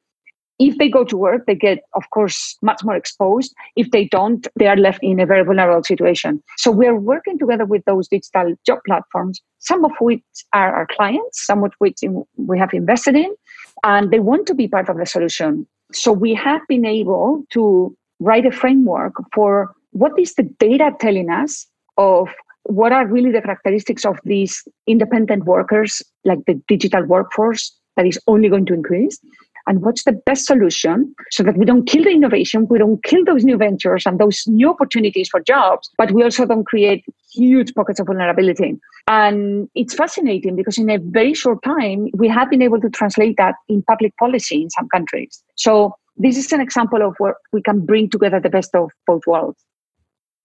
if 0.58 0.78
they 0.78 0.89
go 0.89 1.04
to 1.04 1.17
work, 1.17 1.45
they 1.45 1.54
get, 1.54 1.80
of 1.93 2.10
course, 2.12 2.58
much 2.62 2.82
more 2.84 2.95
exposed. 2.95 3.54
If 3.75 3.91
they 3.91 4.06
don't, 4.06 4.47
they 4.58 4.67
are 4.67 4.78
left 4.78 4.99
in 5.04 5.19
a 5.19 5.25
very 5.25 5.43
vulnerable 5.43 5.84
situation. 5.84 6.41
So 6.58 6.71
we're 6.71 6.97
working 6.97 7.38
together 7.38 7.65
with 7.65 7.84
those 7.86 8.08
digital 8.08 8.56
job 8.65 8.80
platforms, 8.88 9.41
some 9.60 9.84
of 9.84 9.91
which 9.99 10.23
are 10.54 10.73
our 10.73 10.88
clients, 10.88 11.45
some 11.45 11.63
of 11.63 11.73
which 11.80 11.99
we 12.38 12.58
have 12.58 12.73
invested 12.73 13.15
in, 13.15 13.36
and 13.84 14.12
they 14.12 14.19
want 14.19 14.47
to 14.47 14.56
be 14.56 14.67
part 14.67 14.88
of 14.88 14.97
the 14.97 15.06
solution. 15.06 15.67
So 15.95 16.12
we 16.12 16.34
have 16.34 16.62
been 16.67 16.86
able 16.86 17.43
to 17.51 17.95
write 18.19 18.45
a 18.45 18.51
framework 18.51 19.13
for 19.34 19.73
what 19.91 20.12
is 20.19 20.34
the 20.36 20.43
data 20.43 20.91
telling 20.99 21.29
us 21.29 21.65
of 21.97 22.29
what 22.63 22.91
are 22.91 23.08
really 23.08 23.31
the 23.31 23.41
characteristics 23.41 24.05
of 24.05 24.19
these 24.25 24.67
independent 24.88 25.45
workers, 25.45 26.01
like 26.25 26.39
the 26.47 26.62
digital 26.67 27.05
workforce 27.05 27.73
that 27.95 28.05
is 28.05 28.19
only 28.27 28.49
going 28.49 28.65
to 28.65 28.73
increase, 28.73 29.19
and 29.67 29.82
what's 29.82 30.04
the 30.04 30.12
best 30.12 30.45
solution 30.45 31.13
so 31.32 31.43
that 31.43 31.58
we 31.58 31.65
don't 31.65 31.86
kill 31.86 32.04
the 32.04 32.12
innovation, 32.12 32.67
we 32.69 32.78
don't 32.78 33.04
kill 33.04 33.23
those 33.25 33.43
new 33.43 33.58
ventures 33.58 34.06
and 34.06 34.19
those 34.19 34.43
new 34.47 34.69
opportunities 34.69 35.30
for 35.30 35.39
jobs, 35.41 35.89
but 35.97 36.12
we 36.12 36.23
also 36.23 36.45
don't 36.45 36.65
create 36.65 37.04
huge 37.32 37.73
pockets 37.73 37.99
of 37.99 38.08
vulnerability. 38.08 38.75
And 39.08 39.69
it's 39.75 39.93
fascinating 39.93 40.56
because 40.56 40.78
in 40.78 40.89
a 40.89 40.97
very 40.99 41.34
short 41.34 41.63
time, 41.63 42.10
we 42.13 42.28
have 42.28 42.49
been 42.49 42.62
able 42.62 42.82
to 42.82 42.89
translate 42.89 43.38
that 43.38 43.56
in 43.69 43.84
public 43.84 44.15
policy 44.17 44.63
in 44.63 44.69
some 44.69 44.88
countries. 44.89 45.43
So 45.56 45.95
this 46.17 46.38
is 46.38 46.51
an 46.51 46.62
example 46.62 47.01
of 47.01 47.15
where 47.17 47.36
we 47.51 47.62
can 47.62 47.86
bring 47.86 48.10
together 48.10 48.39
the 48.39 48.49
best 48.49 48.73
of 48.75 48.91
both 49.06 49.21
worlds. 49.28 49.60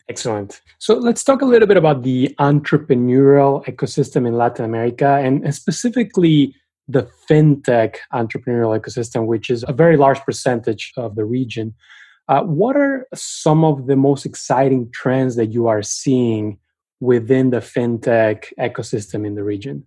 Excellent. 0.09 0.61
So 0.79 0.95
let's 0.95 1.23
talk 1.23 1.41
a 1.41 1.45
little 1.45 1.69
bit 1.69 1.77
about 1.77 2.03
the 2.03 2.35
entrepreneurial 2.41 3.65
ecosystem 3.67 4.27
in 4.27 4.37
Latin 4.37 4.65
America 4.65 5.07
and 5.07 5.55
specifically 5.55 6.53
the 6.93 7.09
fintech 7.29 7.97
entrepreneurial 8.13 8.79
ecosystem, 8.79 9.27
which 9.27 9.51
is 9.51 9.65
a 9.69 9.73
very 9.73 9.97
large 9.97 10.21
percentage 10.21 10.93
of 10.97 11.15
the 11.15 11.25
region. 11.25 11.75
Uh, 12.29 12.43
what 12.43 12.77
are 12.77 13.07
some 13.15 13.65
of 13.65 13.87
the 13.87 13.97
most 13.97 14.25
exciting 14.25 14.91
trends 14.93 15.37
that 15.37 15.47
you 15.47 15.67
are 15.67 15.83
seeing 15.83 16.59
within 17.01 17.51
the 17.51 17.59
fintech 17.59 18.45
ecosystem 18.59 19.27
in 19.27 19.35
the 19.35 19.43
region? 19.43 19.85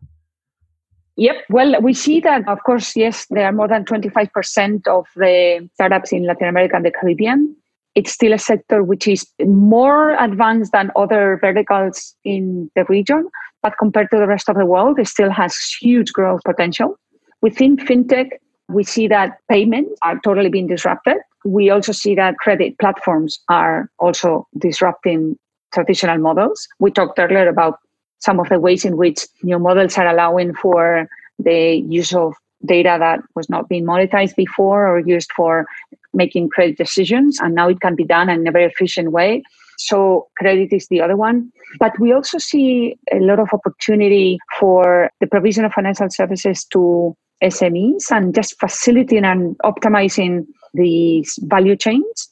Yep. 1.15 1.35
Well, 1.49 1.79
we 1.81 1.93
see 1.93 2.19
that, 2.21 2.47
of 2.47 2.63
course, 2.63 2.95
yes, 2.95 3.27
there 3.29 3.45
are 3.45 3.51
more 3.51 3.67
than 3.67 3.85
25% 3.85 4.87
of 4.87 5.05
the 5.15 5.69
startups 5.75 6.11
in 6.11 6.25
Latin 6.25 6.47
America 6.47 6.75
and 6.75 6.85
the 6.85 6.91
Caribbean. 6.91 7.55
It's 7.93 8.11
still 8.11 8.33
a 8.33 8.39
sector 8.39 8.83
which 8.83 9.07
is 9.07 9.27
more 9.45 10.15
advanced 10.15 10.71
than 10.71 10.89
other 10.95 11.37
verticals 11.39 12.15
in 12.23 12.71
the 12.75 12.85
region, 12.85 13.29
but 13.63 13.77
compared 13.79 14.11
to 14.11 14.17
the 14.17 14.27
rest 14.27 14.49
of 14.49 14.57
the 14.57 14.65
world, 14.65 14.99
it 14.99 15.07
still 15.07 15.31
has 15.31 15.55
huge 15.81 16.11
growth 16.13 16.41
potential. 16.45 16.99
Within 17.41 17.77
fintech, 17.77 18.29
we 18.69 18.83
see 18.83 19.07
that 19.07 19.37
payments 19.49 19.91
are 20.03 20.19
totally 20.23 20.49
being 20.49 20.67
disrupted. 20.67 21.17
We 21.45 21.69
also 21.69 21.93
see 21.93 22.13
that 22.15 22.37
credit 22.37 22.77
platforms 22.79 23.39
are 23.49 23.89
also 23.99 24.47
disrupting 24.57 25.37
traditional 25.73 26.17
models. 26.17 26.67
We 26.79 26.91
talked 26.91 27.19
earlier 27.19 27.47
about 27.47 27.79
some 28.19 28.39
of 28.39 28.49
the 28.49 28.59
ways 28.59 28.85
in 28.85 28.97
which 28.97 29.25
new 29.41 29.59
models 29.59 29.97
are 29.97 30.07
allowing 30.07 30.53
for 30.53 31.07
the 31.39 31.83
use 31.87 32.13
of 32.13 32.33
data 32.65 32.95
that 32.99 33.19
was 33.35 33.49
not 33.49 33.67
being 33.67 33.85
monetized 33.85 34.35
before 34.35 34.87
or 34.87 34.99
used 34.99 35.31
for 35.35 35.65
making 36.13 36.49
credit 36.49 36.77
decisions. 36.77 37.39
And 37.41 37.55
now 37.55 37.67
it 37.69 37.81
can 37.81 37.95
be 37.95 38.05
done 38.05 38.29
in 38.29 38.47
a 38.47 38.51
very 38.51 38.65
efficient 38.65 39.11
way. 39.11 39.43
So 39.77 40.27
credit 40.37 40.73
is 40.73 40.87
the 40.89 41.01
other 41.01 41.15
one. 41.15 41.51
But 41.79 41.97
we 41.99 42.13
also 42.13 42.37
see 42.37 42.95
a 43.11 43.19
lot 43.19 43.39
of 43.39 43.49
opportunity 43.53 44.37
for 44.59 45.09
the 45.19 45.27
provision 45.27 45.65
of 45.65 45.73
financial 45.73 46.09
services 46.09 46.65
to 46.73 47.15
SMEs 47.43 48.11
and 48.11 48.33
just 48.33 48.59
facilitating 48.59 49.25
and 49.25 49.57
optimizing 49.59 50.45
these 50.73 51.37
value 51.43 51.75
chains. 51.75 52.29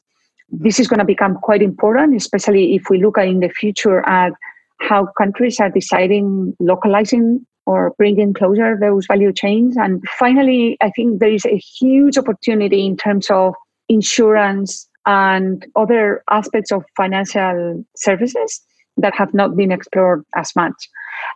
This 0.50 0.80
is 0.80 0.88
going 0.88 1.00
to 1.00 1.06
become 1.06 1.36
quite 1.36 1.62
important, 1.62 2.16
especially 2.16 2.76
if 2.76 2.90
we 2.90 3.02
look 3.02 3.18
at 3.18 3.28
in 3.28 3.40
the 3.40 3.50
future 3.50 4.08
at 4.08 4.34
how 4.80 5.08
countries 5.18 5.60
are 5.60 5.70
deciding 5.70 6.56
localizing 6.60 7.46
or 7.66 7.94
bringing 7.98 8.34
closer 8.34 8.78
those 8.80 9.06
value 9.06 9.32
chains. 9.32 9.78
And 9.78 10.04
finally, 10.20 10.78
I 10.82 10.90
think 10.90 11.20
there 11.20 11.32
is 11.32 11.46
a 11.46 11.58
huge 11.58 12.18
opportunity 12.18 12.86
in 12.86 12.98
terms 12.98 13.30
of 13.30 13.54
insurance 13.88 14.90
and 15.06 15.66
other 15.76 16.24
aspects 16.30 16.72
of 16.72 16.84
financial 16.96 17.84
services 17.96 18.62
that 18.98 19.16
have 19.16 19.34
not 19.34 19.56
been 19.56 19.72
explored 19.72 20.24
as 20.36 20.56
much. 20.56 20.90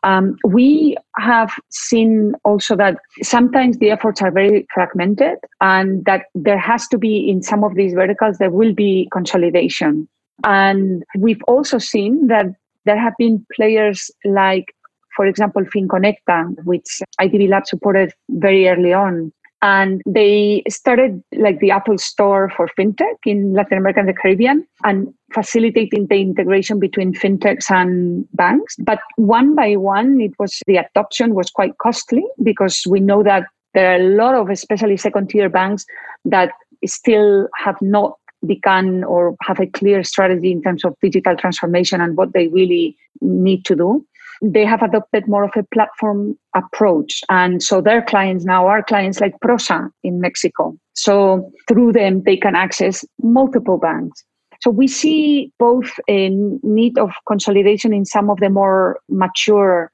Um, 0.04 0.38
we 0.46 0.98
have 1.18 1.52
seen 1.70 2.34
also 2.44 2.76
that 2.76 2.98
sometimes 3.22 3.78
the 3.78 3.92
efforts 3.92 4.22
are 4.22 4.32
very 4.32 4.66
fragmented 4.74 5.38
and 5.62 6.04
that 6.06 6.26
there 6.34 6.58
has 6.58 6.88
to 6.90 6.98
be 6.98 7.30
in 7.30 7.42
some 7.42 7.64
of 7.64 7.76
these 7.76 7.94
verticals, 7.94 8.38
there 8.38 8.52
will 8.52 8.74
be 8.74 9.08
consolidation. 9.12 10.08
And 10.44 11.04
we've 11.18 11.42
also 11.48 11.78
seen 11.78 12.28
that 12.28 12.48
there 12.86 13.00
have 13.00 13.14
been 13.18 13.46
players 13.56 14.12
like, 14.26 14.76
for 15.16 15.26
example, 15.26 15.64
FinConecta, 15.64 16.64
which 16.66 17.02
IDB 17.20 17.50
Lab 17.50 17.66
supported 17.66 18.14
very 18.30 18.68
early 18.68 18.94
on. 18.94 19.32
And 19.66 20.04
they 20.06 20.62
started 20.70 21.24
like 21.36 21.60
the 21.60 21.72
Apple 21.72 21.98
Store 21.98 22.52
for 22.56 22.70
fintech 22.78 23.16
in 23.26 23.54
Latin 23.54 23.80
America 23.80 24.00
and 24.00 24.08
the 24.08 24.14
Caribbean 24.14 24.64
and 24.84 25.12
facilitating 25.34 26.06
the 26.06 26.22
integration 26.22 26.80
between 26.80 27.16
fintechs 27.16 27.72
and 27.72 28.28
banks. 28.34 28.76
But 28.78 29.00
one 29.16 29.56
by 29.56 29.76
one, 29.76 30.22
it 30.22 30.34
was 30.38 30.60
the 30.68 30.78
adoption 30.78 31.34
was 31.34 31.50
quite 31.50 31.76
costly 31.80 32.24
because 32.44 32.84
we 32.88 33.00
know 33.00 33.24
that 33.24 33.48
there 33.74 33.92
are 33.92 33.96
a 33.96 34.16
lot 34.16 34.36
of, 34.36 34.52
especially 34.52 34.98
second 34.98 35.32
tier 35.32 35.50
banks, 35.50 35.84
that 36.26 36.52
still 36.86 37.48
have 37.58 37.82
not 37.82 38.20
begun 38.46 39.04
or 39.04 39.36
have 39.42 39.60
a 39.60 39.66
clear 39.66 40.04
strategy 40.04 40.52
in 40.52 40.62
terms 40.62 40.86
of 40.86 40.94
digital 41.02 41.36
transformation 41.36 42.02
and 42.02 42.16
what 42.18 42.34
they 42.34 42.50
really 42.50 42.96
need 43.20 43.66
to 43.66 43.76
do. 43.76 44.06
They 44.42 44.66
have 44.66 44.82
adopted 44.82 45.28
more 45.28 45.44
of 45.44 45.52
a 45.56 45.64
platform 45.74 46.38
approach. 46.56 47.22
And 47.30 47.62
so 47.62 47.82
their 47.82 48.02
clients 48.02 48.46
now 48.46 48.68
are 48.68 48.84
clients 48.84 49.20
like 49.20 49.34
Prosa 49.44 49.90
in 50.04 50.20
Mexico. 50.20 50.78
So 50.94 51.52
through 51.68 51.94
them, 51.94 52.24
they 52.24 52.38
can 52.38 52.56
access 52.56 53.06
multiple 53.22 53.78
banks. 53.78 54.24
So 54.62 54.72
we 54.72 54.88
see 54.88 55.52
both 55.60 55.92
a 56.10 56.30
need 56.30 56.98
of 56.98 57.12
consolidation 57.28 57.94
in 57.94 58.06
some 58.06 58.30
of 58.30 58.40
the 58.40 58.50
more 58.50 59.00
mature 59.10 59.92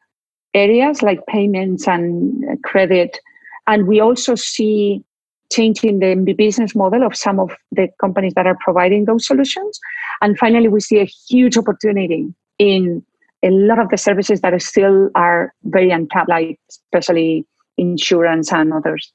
areas 0.53 1.01
like 1.01 1.25
payments 1.27 1.87
and 1.87 2.43
credit. 2.63 3.19
And 3.67 3.87
we 3.87 3.99
also 3.99 4.35
see 4.35 5.03
changing 5.51 5.99
the 5.99 6.33
business 6.33 6.75
model 6.75 7.03
of 7.03 7.15
some 7.15 7.39
of 7.39 7.51
the 7.71 7.89
companies 7.99 8.33
that 8.35 8.47
are 8.47 8.57
providing 8.61 9.05
those 9.05 9.27
solutions. 9.27 9.79
And 10.21 10.37
finally, 10.37 10.69
we 10.69 10.79
see 10.79 10.99
a 10.99 11.09
huge 11.29 11.57
opportunity 11.57 12.33
in 12.57 13.03
a 13.43 13.49
lot 13.49 13.79
of 13.79 13.89
the 13.89 13.97
services 13.97 14.41
that 14.41 14.59
still 14.61 15.09
are 15.15 15.53
very 15.63 15.91
untapped, 15.91 16.29
like 16.29 16.59
especially 16.69 17.45
insurance 17.77 18.51
and 18.51 18.73
others. 18.73 19.11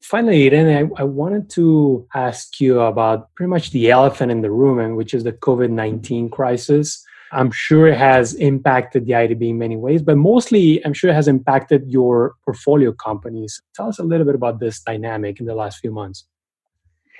Finally, 0.00 0.46
Irene, 0.46 0.90
I, 0.96 1.00
I, 1.00 1.04
wanted 1.04 1.50
to 1.50 2.06
ask 2.14 2.60
you 2.60 2.80
about 2.80 3.34
pretty 3.34 3.48
much 3.48 3.70
the 3.70 3.90
elephant 3.90 4.30
in 4.30 4.40
the 4.40 4.50
room, 4.50 4.78
and 4.78 4.96
which 4.96 5.12
is 5.14 5.24
the 5.24 5.32
COVID 5.32 5.70
19 5.70 6.30
crisis. 6.30 7.04
I'm 7.32 7.50
sure 7.50 7.88
it 7.88 7.98
has 7.98 8.34
impacted 8.34 9.06
the 9.06 9.12
IDB 9.12 9.50
in 9.50 9.58
many 9.58 9.76
ways, 9.76 10.02
but 10.02 10.16
mostly 10.16 10.84
I'm 10.84 10.92
sure 10.92 11.10
it 11.10 11.14
has 11.14 11.26
impacted 11.26 11.90
your 11.90 12.34
portfolio 12.44 12.92
companies. 12.92 13.60
Tell 13.74 13.88
us 13.88 13.98
a 13.98 14.04
little 14.04 14.24
bit 14.24 14.36
about 14.36 14.60
this 14.60 14.80
dynamic 14.80 15.40
in 15.40 15.46
the 15.46 15.54
last 15.54 15.80
few 15.80 15.90
months. 15.90 16.24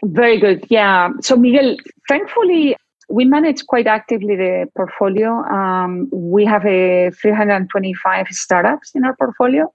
Very 0.04 0.38
good. 0.38 0.64
Yeah. 0.70 1.10
So, 1.22 1.36
Miguel, 1.36 1.76
thankfully, 2.08 2.76
we 3.08 3.24
manage 3.24 3.64
quite 3.66 3.86
actively 3.86 4.36
the 4.36 4.66
portfolio. 4.76 5.30
Um, 5.44 6.08
we 6.12 6.44
have 6.44 6.64
a 6.66 7.10
325 7.10 8.26
startups 8.30 8.92
in 8.94 9.04
our 9.04 9.16
portfolio, 9.16 9.72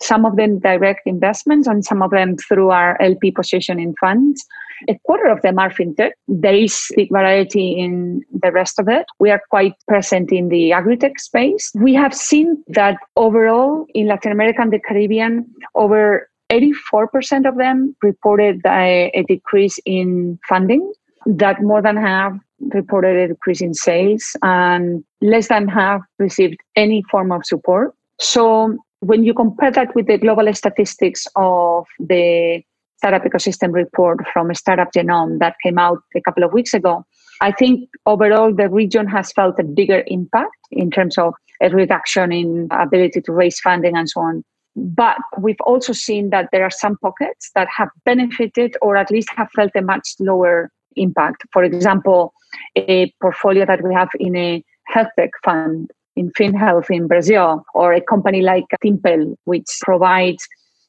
some 0.00 0.24
of 0.24 0.36
them 0.36 0.60
direct 0.60 1.00
investments 1.06 1.66
and 1.66 1.84
some 1.84 2.02
of 2.02 2.10
them 2.10 2.36
through 2.36 2.70
our 2.70 3.00
LP 3.00 3.30
position 3.32 3.80
in 3.80 3.94
funds. 4.00 4.44
A 4.88 4.96
quarter 5.04 5.28
of 5.28 5.42
them 5.42 5.58
are 5.58 5.70
fintech. 5.70 6.12
There 6.28 6.54
is 6.54 6.86
big 6.94 7.10
variety 7.10 7.80
in 7.80 8.22
the 8.32 8.52
rest 8.52 8.78
of 8.78 8.88
it. 8.88 9.06
We 9.18 9.30
are 9.30 9.42
quite 9.50 9.74
present 9.88 10.30
in 10.30 10.50
the 10.50 10.72
agri-tech 10.72 11.18
space. 11.18 11.72
We 11.74 11.94
have 11.94 12.14
seen 12.14 12.62
that 12.68 12.96
overall 13.16 13.86
in 13.92 14.06
Latin 14.06 14.30
America 14.30 14.62
and 14.62 14.72
the 14.72 14.78
Caribbean, 14.78 15.46
over 15.74 16.30
84% 16.52 17.48
of 17.48 17.56
them 17.56 17.96
reported 18.02 18.60
a, 18.64 19.10
a 19.14 19.24
decrease 19.24 19.80
in 19.84 20.38
funding 20.48 20.92
that 21.26 21.62
more 21.62 21.82
than 21.82 21.96
half 21.96 22.32
reported 22.72 23.16
a 23.16 23.28
decrease 23.28 23.60
in 23.60 23.74
sales 23.74 24.36
and 24.42 25.04
less 25.20 25.48
than 25.48 25.68
half 25.68 26.00
received 26.18 26.58
any 26.76 27.02
form 27.10 27.32
of 27.32 27.44
support. 27.44 27.94
So 28.20 28.76
when 29.00 29.24
you 29.24 29.34
compare 29.34 29.70
that 29.70 29.94
with 29.94 30.06
the 30.06 30.18
global 30.18 30.52
statistics 30.54 31.26
of 31.36 31.86
the 32.00 32.62
startup 32.96 33.22
ecosystem 33.22 33.72
report 33.72 34.18
from 34.32 34.52
Startup 34.54 34.88
Genome 34.92 35.38
that 35.38 35.54
came 35.62 35.78
out 35.78 35.98
a 36.16 36.20
couple 36.20 36.42
of 36.42 36.52
weeks 36.52 36.74
ago, 36.74 37.04
I 37.40 37.52
think 37.52 37.88
overall 38.06 38.52
the 38.52 38.68
region 38.68 39.06
has 39.06 39.32
felt 39.32 39.58
a 39.60 39.64
bigger 39.64 40.02
impact 40.08 40.56
in 40.72 40.90
terms 40.90 41.16
of 41.16 41.34
a 41.62 41.70
reduction 41.70 42.32
in 42.32 42.68
ability 42.72 43.20
to 43.22 43.32
raise 43.32 43.60
funding 43.60 43.96
and 43.96 44.08
so 44.08 44.20
on. 44.20 44.42
But 44.74 45.16
we've 45.38 45.60
also 45.64 45.92
seen 45.92 46.30
that 46.30 46.48
there 46.52 46.62
are 46.62 46.70
some 46.70 46.96
pockets 46.98 47.50
that 47.54 47.68
have 47.68 47.88
benefited 48.04 48.76
or 48.82 48.96
at 48.96 49.10
least 49.10 49.28
have 49.36 49.50
felt 49.54 49.72
a 49.76 49.82
much 49.82 50.14
lower 50.18 50.70
impact. 50.96 51.42
For 51.52 51.64
example, 51.64 52.32
a 52.76 53.12
portfolio 53.20 53.66
that 53.66 53.82
we 53.82 53.94
have 53.94 54.10
in 54.18 54.36
a 54.36 54.64
health 54.86 55.08
tech 55.18 55.30
fund 55.44 55.90
in 56.16 56.32
FinHealth 56.32 56.90
in 56.90 57.06
Brazil, 57.06 57.64
or 57.74 57.92
a 57.92 58.00
company 58.00 58.42
like 58.42 58.64
Timpel, 58.84 59.36
which 59.44 59.68
provides 59.82 60.46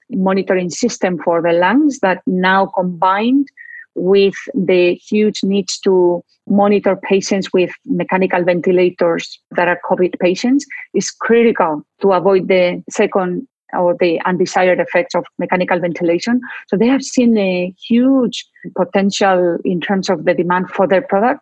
monitoring 0.10 0.72
system 0.72 1.20
for 1.24 1.42
the 1.42 1.54
lungs 1.54 2.00
that 2.00 2.22
now 2.26 2.66
combined 2.76 3.48
with 3.96 4.34
the 4.56 4.96
huge 4.96 5.44
needs 5.44 5.78
to 5.80 6.24
monitor 6.48 6.96
patients 6.96 7.52
with 7.54 7.72
mechanical 7.86 8.44
ventilators 8.44 9.40
that 9.52 9.68
are 9.68 9.80
COVID 9.88 10.18
patients 10.20 10.66
is 10.96 11.12
critical 11.12 11.84
to 12.02 12.12
avoid 12.12 12.48
the 12.48 12.84
second 12.90 13.48
or 13.73 13.95
the 13.99 14.21
undesired 14.25 14.79
effects 14.79 15.15
of 15.15 15.25
mechanical 15.38 15.79
ventilation. 15.79 16.41
So 16.67 16.77
they 16.77 16.88
have 16.88 17.03
seen 17.03 17.38
a 17.38 17.73
huge 17.88 18.45
potential 18.75 19.58
in 19.63 19.82
terms 19.82 20.10
of 20.10 20.25
the 20.25 20.34
demand 20.34 20.69
for 20.69 20.88
their 20.88 21.01
product. 21.01 21.41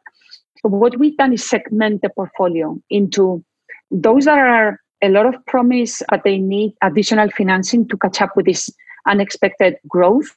So 0.61 0.69
what 0.69 0.97
we've 0.97 1.17
done 1.17 1.33
is 1.33 1.47
segment 1.47 2.01
the 2.01 2.09
portfolio 2.09 2.79
into 2.89 3.43
those 3.91 4.25
that 4.25 4.39
are 4.39 4.79
a 5.01 5.09
lot 5.09 5.25
of 5.25 5.35
promise, 5.45 6.01
but 6.09 6.23
they 6.23 6.37
need 6.37 6.73
additional 6.81 7.29
financing 7.29 7.87
to 7.87 7.97
catch 7.97 8.21
up 8.21 8.35
with 8.35 8.45
this 8.45 8.69
unexpected 9.07 9.75
growth 9.87 10.35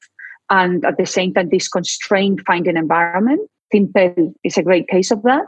and 0.50 0.84
at 0.84 0.98
the 0.98 1.06
same 1.06 1.32
time 1.32 1.48
this 1.50 1.68
constrained 1.68 2.42
funding 2.46 2.76
environment. 2.76 3.40
Timpel 3.72 4.34
is 4.44 4.56
a 4.58 4.62
great 4.62 4.88
case 4.88 5.10
of 5.10 5.22
that. 5.22 5.46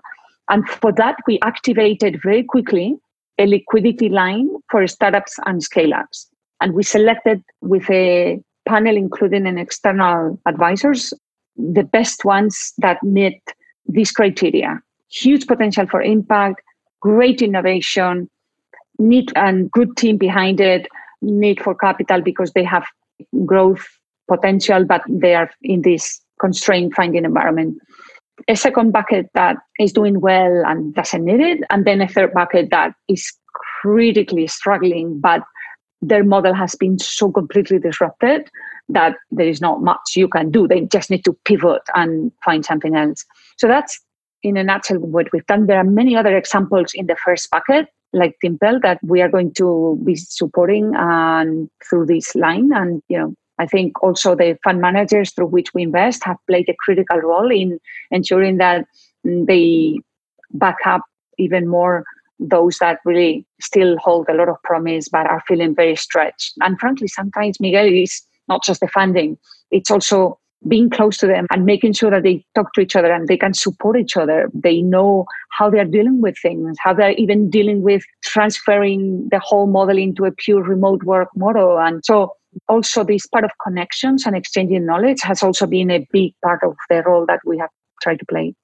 And 0.48 0.68
for 0.68 0.92
that, 0.92 1.16
we 1.26 1.38
activated 1.42 2.20
very 2.22 2.42
quickly 2.42 2.96
a 3.38 3.46
liquidity 3.46 4.08
line 4.08 4.48
for 4.70 4.86
startups 4.86 5.36
and 5.46 5.62
scale 5.62 5.94
ups. 5.94 6.28
And 6.62 6.74
we 6.74 6.84
selected 6.84 7.42
with 7.60 7.90
a 7.90 8.40
panel, 8.68 8.96
including 8.96 9.48
an 9.48 9.58
external 9.58 10.38
advisors, 10.46 11.12
the 11.56 11.82
best 11.82 12.24
ones 12.24 12.72
that 12.78 13.02
meet 13.02 13.42
these 13.86 14.12
criteria. 14.12 14.80
Huge 15.10 15.48
potential 15.48 15.88
for 15.88 16.00
impact, 16.00 16.62
great 17.00 17.42
innovation, 17.42 18.30
need 19.00 19.32
and 19.34 19.72
good 19.72 19.96
team 19.96 20.16
behind 20.18 20.60
it, 20.60 20.86
need 21.20 21.60
for 21.60 21.74
capital 21.74 22.20
because 22.20 22.52
they 22.52 22.62
have 22.62 22.84
growth 23.44 23.84
potential, 24.28 24.84
but 24.84 25.02
they 25.08 25.34
are 25.34 25.50
in 25.62 25.82
this 25.82 26.20
constrained 26.40 26.94
funding 26.94 27.24
environment. 27.24 27.76
A 28.46 28.54
second 28.54 28.92
bucket 28.92 29.28
that 29.34 29.56
is 29.80 29.92
doing 29.92 30.20
well 30.20 30.62
and 30.64 30.94
doesn't 30.94 31.24
need 31.24 31.40
it, 31.40 31.60
and 31.70 31.84
then 31.84 32.00
a 32.00 32.06
third 32.06 32.32
bucket 32.32 32.70
that 32.70 32.94
is 33.08 33.32
critically 33.82 34.46
struggling, 34.46 35.18
but 35.18 35.42
their 36.02 36.24
model 36.24 36.52
has 36.52 36.74
been 36.74 36.98
so 36.98 37.30
completely 37.30 37.78
disrupted 37.78 38.50
that 38.88 39.16
there 39.30 39.46
is 39.46 39.60
not 39.60 39.82
much 39.82 40.16
you 40.16 40.28
can 40.28 40.50
do. 40.50 40.66
They 40.66 40.80
just 40.82 41.10
need 41.10 41.24
to 41.24 41.36
pivot 41.44 41.82
and 41.94 42.32
find 42.44 42.64
something 42.64 42.96
else. 42.96 43.24
So 43.56 43.68
that's 43.68 43.98
in 44.42 44.56
a 44.56 44.64
nutshell 44.64 44.98
what 44.98 45.28
we've 45.32 45.46
done. 45.46 45.66
There 45.66 45.78
are 45.78 45.84
many 45.84 46.16
other 46.16 46.36
examples 46.36 46.92
in 46.94 47.06
the 47.06 47.16
first 47.24 47.48
bucket, 47.50 47.86
like 48.12 48.34
Timpel, 48.44 48.82
that 48.82 48.98
we 49.04 49.22
are 49.22 49.28
going 49.28 49.54
to 49.54 50.00
be 50.04 50.16
supporting 50.16 50.92
and 50.96 51.70
through 51.88 52.06
this 52.06 52.34
line. 52.34 52.70
And 52.74 53.00
you 53.08 53.18
know, 53.18 53.34
I 53.58 53.66
think 53.66 54.02
also 54.02 54.34
the 54.34 54.58
fund 54.64 54.80
managers 54.80 55.32
through 55.32 55.46
which 55.46 55.72
we 55.72 55.84
invest 55.84 56.24
have 56.24 56.36
played 56.48 56.68
a 56.68 56.74
critical 56.80 57.18
role 57.18 57.50
in 57.50 57.78
ensuring 58.10 58.58
that 58.58 58.86
they 59.24 60.00
back 60.50 60.78
up 60.84 61.02
even 61.38 61.68
more 61.68 62.04
those 62.38 62.78
that 62.78 62.98
really 63.04 63.46
still 63.60 63.96
hold 63.98 64.28
a 64.28 64.34
lot 64.34 64.48
of 64.48 64.56
promise 64.64 65.08
but 65.08 65.28
are 65.28 65.42
feeling 65.46 65.74
very 65.74 65.96
stretched. 65.96 66.54
And 66.60 66.78
frankly, 66.78 67.08
sometimes 67.08 67.60
Miguel 67.60 67.86
is 67.86 68.22
not 68.48 68.64
just 68.64 68.80
the 68.80 68.88
funding, 68.88 69.38
it's 69.70 69.90
also 69.90 70.38
being 70.68 70.90
close 70.90 71.16
to 71.18 71.26
them 71.26 71.46
and 71.50 71.64
making 71.64 71.92
sure 71.92 72.10
that 72.10 72.22
they 72.22 72.44
talk 72.54 72.72
to 72.74 72.80
each 72.80 72.94
other 72.94 73.12
and 73.12 73.26
they 73.26 73.36
can 73.36 73.54
support 73.54 73.98
each 73.98 74.16
other. 74.16 74.48
They 74.54 74.80
know 74.80 75.26
how 75.50 75.70
they're 75.70 75.84
dealing 75.84 76.20
with 76.20 76.36
things, 76.40 76.76
how 76.80 76.94
they're 76.94 77.12
even 77.12 77.50
dealing 77.50 77.82
with 77.82 78.04
transferring 78.22 79.28
the 79.30 79.40
whole 79.40 79.66
model 79.66 79.98
into 79.98 80.24
a 80.24 80.32
pure 80.32 80.62
remote 80.62 81.02
work 81.02 81.28
model. 81.34 81.78
And 81.78 82.04
so 82.04 82.34
also 82.68 83.02
this 83.02 83.26
part 83.26 83.44
of 83.44 83.50
connections 83.62 84.24
and 84.26 84.36
exchanging 84.36 84.86
knowledge 84.86 85.20
has 85.22 85.42
also 85.42 85.66
been 85.66 85.90
a 85.90 86.06
big 86.12 86.32
part 86.44 86.62
of 86.62 86.76
the 86.88 87.02
role 87.02 87.26
that 87.26 87.40
we 87.44 87.58
have 87.58 87.70
tried 88.00 88.18
to 88.20 88.26
play. 88.26 88.54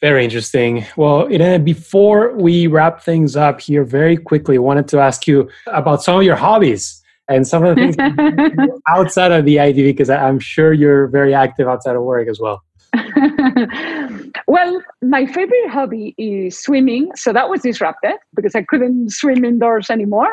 Very 0.00 0.24
interesting. 0.24 0.86
Well, 0.96 1.26
Irene, 1.30 1.62
before 1.62 2.34
we 2.34 2.66
wrap 2.66 3.02
things 3.02 3.36
up 3.36 3.60
here 3.60 3.84
very 3.84 4.16
quickly, 4.16 4.56
I 4.56 4.60
wanted 4.60 4.88
to 4.88 4.98
ask 4.98 5.26
you 5.26 5.50
about 5.66 6.02
some 6.02 6.16
of 6.16 6.22
your 6.22 6.36
hobbies 6.36 7.02
and 7.28 7.46
some 7.46 7.64
of 7.64 7.76
the 7.76 7.92
things 7.92 8.80
outside 8.88 9.30
of 9.30 9.44
the 9.44 9.56
IDB, 9.56 9.88
because 9.88 10.08
I'm 10.08 10.40
sure 10.40 10.72
you're 10.72 11.06
very 11.08 11.34
active 11.34 11.68
outside 11.68 11.96
of 11.96 12.02
work 12.02 12.28
as 12.28 12.40
well. 12.40 12.64
well, 14.46 14.82
my 15.02 15.26
favorite 15.26 15.68
hobby 15.68 16.14
is 16.16 16.58
swimming. 16.58 17.10
So 17.14 17.34
that 17.34 17.50
was 17.50 17.60
disrupted 17.60 18.14
because 18.34 18.54
I 18.54 18.62
couldn't 18.62 19.10
swim 19.10 19.44
indoors 19.44 19.90
anymore. 19.90 20.30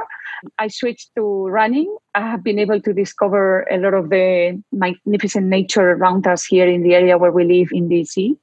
I 0.60 0.70
switched 0.70 1.12
to 1.16 1.48
running. 1.48 1.94
I 2.16 2.22
have 2.22 2.44
been 2.44 2.58
able 2.58 2.80
to 2.82 2.94
discover 2.94 3.68
a 3.70 3.78
lot 3.78 3.94
of 3.94 4.10
the 4.10 4.62
magnificent 4.72 5.48
nature 5.48 5.92
around 5.92 6.26
us 6.26 6.46
here 6.46 6.68
in 6.68 6.84
the 6.84 6.96
area 6.96 7.18
where 7.18 7.32
we 7.32 7.44
live 7.44 7.70
in 7.72 7.90
DC. 7.90 8.38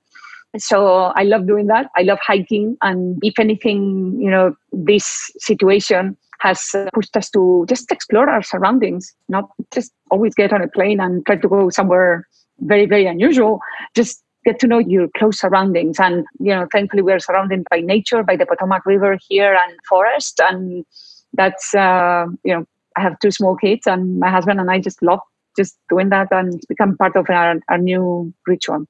So 0.56 1.12
I 1.16 1.24
love 1.24 1.46
doing 1.46 1.66
that. 1.66 1.90
I 1.96 2.02
love 2.02 2.18
hiking. 2.24 2.76
And 2.82 3.18
if 3.22 3.38
anything, 3.38 4.18
you 4.20 4.30
know, 4.30 4.54
this 4.72 5.30
situation 5.38 6.16
has 6.40 6.70
pushed 6.92 7.16
us 7.16 7.30
to 7.30 7.64
just 7.68 7.90
explore 7.90 8.28
our 8.28 8.42
surroundings, 8.42 9.12
not 9.28 9.48
just 9.72 9.92
always 10.10 10.34
get 10.34 10.52
on 10.52 10.62
a 10.62 10.68
plane 10.68 11.00
and 11.00 11.24
try 11.26 11.36
to 11.36 11.48
go 11.48 11.70
somewhere 11.70 12.26
very, 12.60 12.86
very 12.86 13.06
unusual. 13.06 13.60
Just 13.96 14.22
get 14.44 14.60
to 14.60 14.66
know 14.66 14.78
your 14.78 15.08
close 15.16 15.40
surroundings. 15.40 15.98
And, 15.98 16.24
you 16.38 16.54
know, 16.54 16.66
thankfully 16.70 17.02
we 17.02 17.12
are 17.12 17.18
surrounded 17.18 17.64
by 17.70 17.80
nature, 17.80 18.22
by 18.22 18.36
the 18.36 18.46
Potomac 18.46 18.84
River 18.86 19.18
here 19.28 19.54
and 19.54 19.78
forest. 19.88 20.40
And 20.40 20.84
that's, 21.32 21.74
uh, 21.74 22.26
you 22.44 22.54
know, 22.54 22.64
I 22.96 23.00
have 23.00 23.18
two 23.20 23.30
small 23.30 23.56
kids 23.56 23.86
and 23.86 24.20
my 24.20 24.30
husband 24.30 24.60
and 24.60 24.70
I 24.70 24.78
just 24.80 25.02
love 25.02 25.20
just 25.56 25.78
doing 25.88 26.10
that 26.10 26.28
and 26.30 26.54
it's 26.54 26.66
become 26.66 26.96
part 26.96 27.16
of 27.16 27.26
our, 27.28 27.56
our 27.68 27.78
new 27.78 28.32
ritual. 28.46 28.86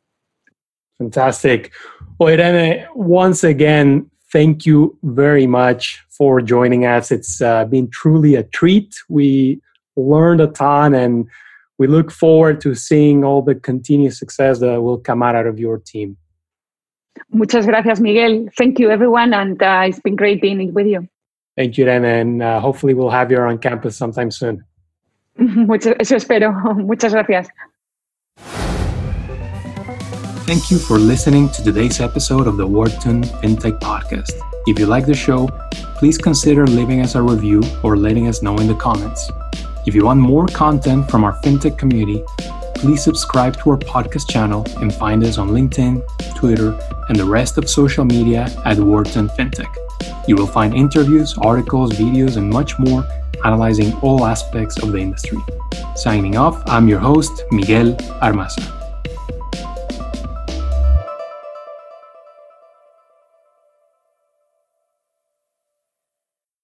Fantastic. 0.98 1.72
Well, 2.18 2.28
Irene, 2.28 2.86
once 2.94 3.42
again, 3.44 4.10
thank 4.32 4.66
you 4.66 4.96
very 5.02 5.46
much 5.46 6.04
for 6.08 6.40
joining 6.40 6.86
us. 6.86 7.10
It's 7.10 7.40
uh, 7.40 7.64
been 7.64 7.88
truly 7.90 8.34
a 8.36 8.44
treat. 8.44 8.94
We 9.08 9.60
learned 9.96 10.40
a 10.40 10.48
ton 10.48 10.94
and 10.94 11.28
we 11.78 11.86
look 11.86 12.12
forward 12.12 12.60
to 12.60 12.74
seeing 12.74 13.24
all 13.24 13.42
the 13.42 13.54
continued 13.54 14.14
success 14.14 14.60
that 14.60 14.82
will 14.82 14.98
come 14.98 15.22
out, 15.22 15.34
of 15.34 15.58
your 15.58 15.78
team. 15.78 16.16
Muchas 17.30 17.66
gracias, 17.66 18.00
Miguel. 18.00 18.46
Thank 18.56 18.78
you, 18.78 18.90
everyone. 18.90 19.34
And 19.34 19.60
uh, 19.60 19.82
it's 19.86 20.00
been 20.00 20.16
great 20.16 20.40
being 20.40 20.72
with 20.72 20.86
you. 20.86 21.08
Thank 21.56 21.78
you, 21.78 21.88
Irene. 21.88 22.04
And 22.04 22.42
uh, 22.42 22.60
hopefully 22.60 22.94
we'll 22.94 23.10
have 23.10 23.30
you 23.30 23.38
on 23.38 23.58
campus 23.58 23.96
sometime 23.96 24.30
soon. 24.30 24.64
Mucho, 25.38 25.94
eso 25.98 26.16
espero. 26.16 26.52
Muchas 26.76 27.12
gracias. 27.12 27.48
Thank 30.46 30.70
you 30.70 30.78
for 30.78 30.98
listening 30.98 31.48
to 31.48 31.64
today's 31.64 32.02
episode 32.02 32.46
of 32.46 32.58
the 32.58 32.66
Wharton 32.66 33.22
FinTech 33.22 33.78
Podcast. 33.78 34.32
If 34.66 34.78
you 34.78 34.84
like 34.84 35.06
the 35.06 35.14
show, 35.14 35.48
please 35.96 36.18
consider 36.18 36.66
leaving 36.66 37.00
us 37.00 37.14
a 37.14 37.22
review 37.22 37.62
or 37.82 37.96
letting 37.96 38.28
us 38.28 38.42
know 38.42 38.54
in 38.58 38.66
the 38.66 38.74
comments. 38.74 39.30
If 39.86 39.94
you 39.94 40.04
want 40.04 40.20
more 40.20 40.46
content 40.46 41.10
from 41.10 41.24
our 41.24 41.32
FinTech 41.40 41.78
community, 41.78 42.22
please 42.74 43.02
subscribe 43.02 43.56
to 43.62 43.70
our 43.70 43.78
podcast 43.78 44.28
channel 44.28 44.66
and 44.82 44.92
find 44.92 45.24
us 45.24 45.38
on 45.38 45.48
LinkedIn, 45.48 46.02
Twitter, 46.36 46.78
and 47.08 47.18
the 47.18 47.24
rest 47.24 47.56
of 47.56 47.66
social 47.66 48.04
media 48.04 48.54
at 48.66 48.76
Wharton 48.76 49.30
FinTech. 49.30 49.74
You 50.28 50.36
will 50.36 50.46
find 50.46 50.74
interviews, 50.74 51.38
articles, 51.38 51.92
videos, 51.94 52.36
and 52.36 52.50
much 52.50 52.78
more 52.78 53.02
analyzing 53.46 53.94
all 54.00 54.26
aspects 54.26 54.78
of 54.82 54.92
the 54.92 54.98
industry. 54.98 55.38
Signing 55.96 56.36
off, 56.36 56.62
I'm 56.66 56.86
your 56.86 57.00
host, 57.00 57.44
Miguel 57.50 57.94
Armaza. 58.20 58.83